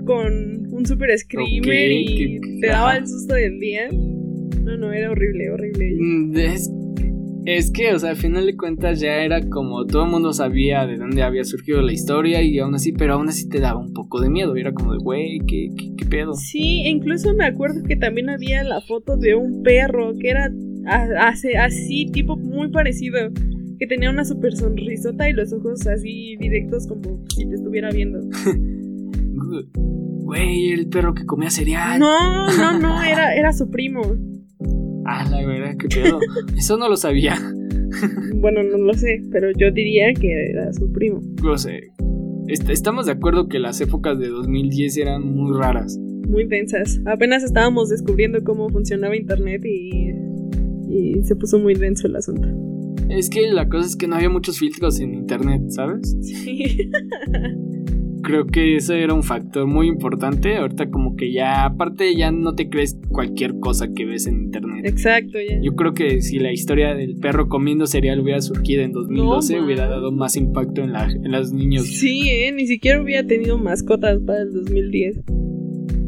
[0.06, 3.90] con un super screamer y te daba el susto del día.
[3.92, 5.96] No, no, era horrible, horrible.
[6.00, 6.32] Mm,
[7.46, 10.86] es, que, o sea, al final de cuentas ya era como todo el mundo sabía
[10.86, 13.94] de dónde había surgido la historia y aún así, pero aún así te daba un
[13.94, 14.56] poco de miedo.
[14.56, 16.34] Era como de, güey, ¿qué, ¿qué, pedo?
[16.34, 20.52] Sí, incluso me acuerdo que también había la foto de un perro que era
[21.60, 23.32] así, tipo muy parecido
[23.80, 28.20] que tenía una super sonrisota y los ojos así directos como si te estuviera viendo.
[30.26, 32.00] Güey, el perro que comía cereal.
[32.00, 34.02] No, no, no, era, era su primo.
[35.06, 36.20] Ah, la verdad, qué pedo.
[36.58, 37.36] Eso no lo sabía.
[38.36, 41.22] bueno, no lo sé, pero yo diría que era su primo.
[41.44, 41.92] No sé.
[42.48, 45.98] Estamos de acuerdo que las épocas de 2010 eran muy raras.
[46.28, 47.00] Muy densas.
[47.06, 50.12] Apenas estábamos descubriendo cómo funcionaba Internet y,
[50.90, 52.48] y se puso muy denso el asunto.
[53.10, 56.16] Es que la cosa es que no había muchos filtros en internet, ¿sabes?
[56.22, 56.90] Sí.
[58.26, 60.58] Creo que eso era un factor muy importante.
[60.58, 64.84] Ahorita como que ya, aparte ya no te crees cualquier cosa que ves en internet.
[64.84, 65.62] Exacto, ya.
[65.62, 69.88] Yo creo que si la historia del perro comiendo cereal hubiera surgido en 2012, hubiera
[69.88, 71.86] dado más impacto en, la, en los niños.
[71.86, 72.52] Sí, ¿eh?
[72.52, 75.20] Ni siquiera hubiera tenido mascotas para el 2010.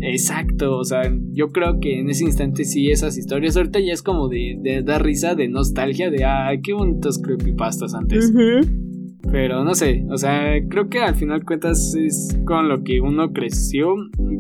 [0.02, 1.02] Exacto, o sea,
[1.34, 4.82] yo creo que en ese instante sí esas historias, ahorita ya es como de, de
[4.82, 8.32] dar risa, de nostalgia, de, ay, qué bonitos creepypastas antes.
[9.32, 13.34] Pero no sé, o sea, creo que al final cuentas es con lo que uno
[13.34, 13.96] creció.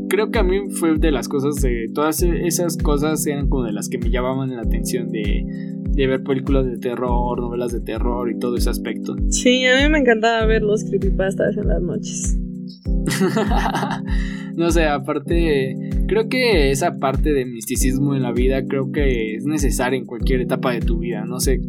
[0.10, 3.74] Creo que a mí fue de las cosas de todas esas cosas eran como de
[3.74, 5.46] las que me llamaban la atención de,
[5.90, 9.16] de ver películas de terror, novelas de terror y todo ese aspecto.
[9.30, 12.38] Sí, a mí me encantaba ver los creepypastas en las noches.
[14.56, 15.76] no sé, aparte,
[16.08, 20.42] creo que esa parte de misticismo en la vida creo que es necesaria en cualquier
[20.42, 21.60] etapa de tu vida, no sé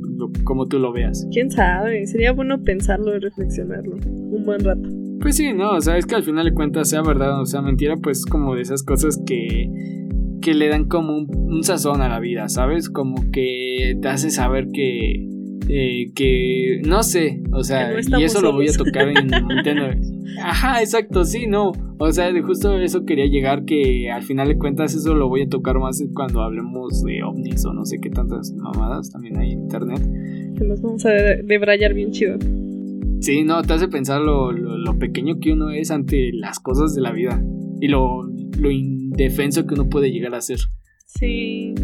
[0.44, 1.26] cómo tú lo veas.
[1.32, 2.06] ¿Quién sabe?
[2.06, 4.88] Sería bueno pensarlo y reflexionarlo un buen rato.
[5.20, 7.60] Pues sí, no, o sea, es que al final de cuentas, sea verdad o sea
[7.60, 9.70] mentira, pues como de esas cosas que,
[10.40, 12.88] que le dan como un, un sazón a la vida, ¿sabes?
[12.88, 15.37] Como que te hace saber que
[15.68, 19.88] eh, que no sé, o sea, y eso lo voy a tocar en Nintendo.
[20.42, 21.72] Ajá, exacto, sí, no.
[21.98, 25.42] O sea, de justo eso quería llegar que al final de cuentas eso lo voy
[25.42, 29.52] a tocar más cuando hablemos de ovnis o no sé qué tantas mamadas también hay
[29.52, 30.00] en internet.
[30.56, 32.38] Que nos vamos a debrayar bien chido.
[33.20, 37.02] Sí, no, te hace pensar lo, lo, pequeño que uno es ante las cosas de
[37.02, 37.42] la vida
[37.80, 40.60] y lo, lo indefenso que uno puede llegar a ser.
[41.04, 41.74] Sí,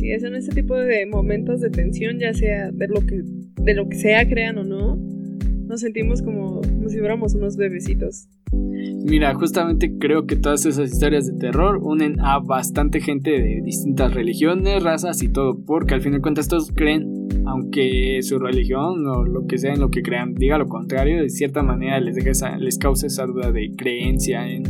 [0.00, 3.20] Así es, en ese tipo de momentos de tensión, ya sea de lo que,
[3.62, 8.26] de lo que sea, crean o no, nos sentimos como, como si fuéramos unos bebecitos.
[8.50, 14.14] Mira, justamente creo que todas esas historias de terror unen a bastante gente de distintas
[14.14, 19.26] religiones, razas y todo, porque al fin de cuentas todos creen, aunque su religión o
[19.26, 22.30] lo que sea en lo que crean diga lo contrario, de cierta manera les, deja
[22.30, 24.62] esa, les causa esa duda de creencia en...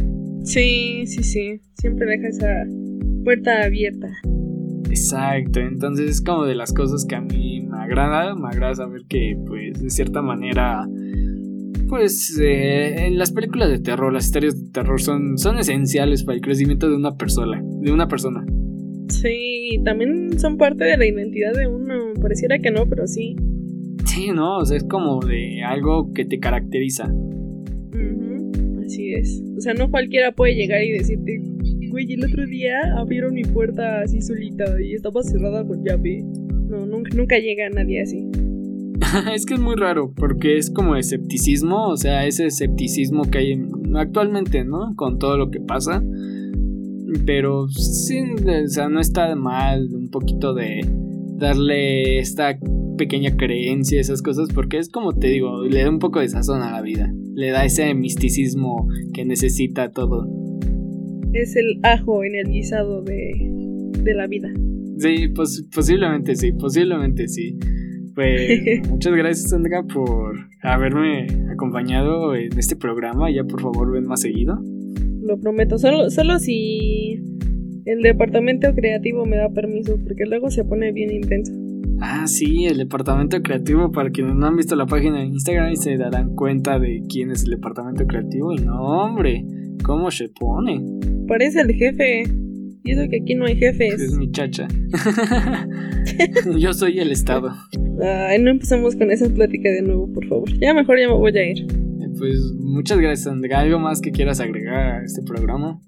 [0.43, 2.67] Sí, sí, sí, siempre deja esa
[3.23, 4.09] puerta abierta.
[4.91, 9.03] Exacto, entonces es como de las cosas que a mí me agrada, me agrada saber
[9.09, 10.87] que pues de cierta manera
[11.91, 16.37] pues eh, en las películas de terror, las historias de terror son, son esenciales para
[16.37, 18.47] el crecimiento de una persona, de una persona.
[19.09, 23.35] Sí, también son parte de la identidad de uno, pareciera que no, pero sí.
[24.05, 27.13] Sí, no, o sea, es como de algo que te caracteriza.
[28.85, 29.43] así es.
[29.59, 31.43] O sea, no cualquiera puede llegar y decirte,
[31.91, 36.25] güey, el otro día abrieron mi puerta así solita y estaba cerrada con llave.
[36.69, 38.31] No, nunca, nunca llega nadie así.
[39.35, 43.63] es que es muy raro, porque es como escepticismo, o sea, ese escepticismo que hay
[43.95, 44.95] actualmente, ¿no?
[44.97, 46.03] Con todo lo que pasa.
[47.27, 50.81] Pero sí, o sea, no está mal un poquito de
[51.37, 52.59] darle esta
[52.97, 56.63] pequeña creencia, esas cosas, porque es como te digo, le da un poco de sazón
[56.63, 60.29] a la vida, le da ese misticismo que necesita todo.
[61.33, 63.33] Es el ajo en el guisado de,
[64.03, 64.51] de la vida.
[64.99, 67.57] Sí, pues posiblemente sí, posiblemente sí.
[68.15, 73.31] Pues muchas gracias, Sandra, por haberme acompañado en este programa.
[73.31, 74.59] Ya por favor ven más seguido.
[75.23, 77.21] Lo prometo, solo, solo si
[77.85, 81.53] el departamento creativo me da permiso, porque luego se pone bien intenso.
[82.01, 85.97] Ah, sí, el departamento creativo, para quienes no han visto la página de Instagram se
[85.97, 88.53] darán cuenta de quién es el departamento creativo.
[88.53, 89.45] Y no, hombre,
[89.83, 90.81] ¿cómo se pone?
[91.27, 92.25] Parece el jefe.
[92.83, 94.01] Y eso que aquí no hay jefes.
[94.01, 94.67] Es mi chacha.
[96.59, 97.55] Yo soy el Estado.
[98.03, 100.49] Ay, no empezamos con esa plática de nuevo, por favor.
[100.59, 101.67] Ya mejor ya me voy a ir.
[102.19, 103.61] Pues muchas gracias, Andrea.
[103.61, 105.81] ¿Algo más que quieras agregar a este programa?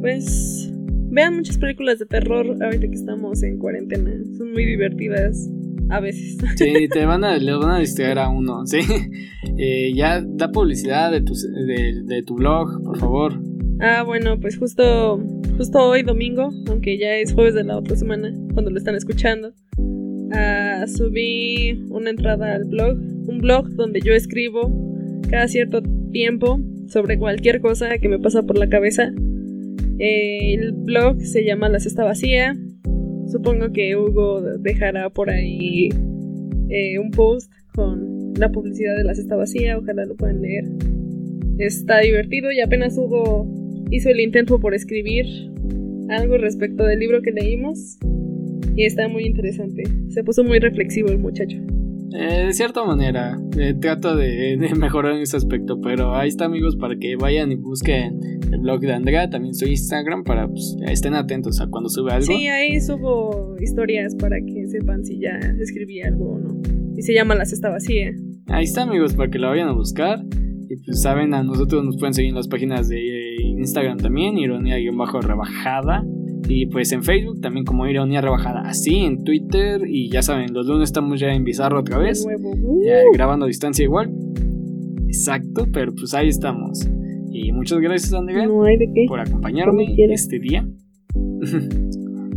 [0.00, 0.72] Pues
[1.10, 4.10] vean muchas películas de terror ahorita que estamos en cuarentena.
[4.36, 5.50] Son muy divertidas
[5.90, 6.36] a veces.
[6.56, 8.80] Sí, te van a, le van a distraer a uno, ¿sí?
[9.56, 13.40] Eh, ya da publicidad de tu, de, de tu blog, por favor.
[13.80, 15.22] Ah, bueno, pues justo,
[15.56, 19.52] justo hoy domingo, aunque ya es jueves de la otra semana, cuando lo están escuchando,
[19.78, 24.72] uh, subí una entrada al blog, un blog donde yo escribo
[25.30, 25.80] cada cierto
[26.10, 26.58] tiempo
[26.88, 29.12] sobre cualquier cosa que me pasa por la cabeza.
[30.00, 32.56] el blog se llama La Cesta Vacía.
[33.30, 35.90] Supongo que Hugo dejará por ahí
[36.70, 39.78] eh, un post con la publicidad de La Cesta Vacía.
[39.78, 40.64] Ojalá lo puedan leer.
[41.58, 43.46] Está divertido y apenas Hugo
[43.90, 45.26] hizo el intento por escribir
[46.08, 47.98] algo respecto del libro que leímos
[48.76, 49.82] y está muy interesante.
[50.08, 51.58] Se puso muy reflexivo el muchacho.
[52.12, 56.76] Eh, de cierta manera, eh, trato de, mejorar en ese aspecto, pero ahí está amigos
[56.76, 61.14] para que vayan y busquen el blog de Andrea, también su Instagram para pues, estén
[61.14, 62.26] atentos a cuando sube algo.
[62.26, 66.60] Sí, ahí subo historias para que sepan si ya escribí algo o no.
[66.96, 68.12] Y se llama La Cesta Vacía.
[68.46, 70.24] Ahí está amigos para que la vayan a buscar.
[70.70, 74.36] Y pues saben, a nosotros nos pueden seguir en las páginas de eh, Instagram también,
[74.36, 76.04] ironía-rebajada.
[76.48, 78.62] Y pues en Facebook también como Ironía Rebajada.
[78.62, 79.82] Así en Twitter.
[79.86, 82.26] Y ya saben, los lunes estamos ya en Bizarro otra vez.
[82.84, 84.10] Ya grabando a distancia igual.
[85.06, 86.88] Exacto, pero pues ahí estamos.
[87.30, 88.48] Y muchas gracias, Andrea,
[89.08, 90.66] por acompañarme este día.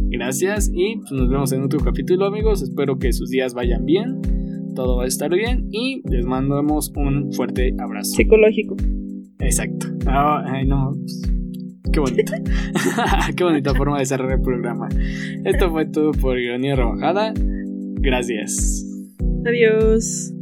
[0.09, 2.62] gracias y pues, nos vemos en otro capítulo, amigos.
[2.62, 4.22] Espero que sus días vayan bien.
[4.76, 8.12] Todo va a estar bien y les mandamos un fuerte abrazo.
[8.12, 8.76] Psicológico.
[9.39, 9.88] Exacto.
[10.05, 10.91] ay, no.
[10.95, 11.22] Pues,
[11.91, 12.34] Qué bonito.
[13.36, 14.88] Qué bonita forma de cerrar el programa.
[15.45, 17.34] Esto fue todo por Ironía Rebajada.
[17.36, 18.86] Gracias.
[19.45, 20.34] Adiós.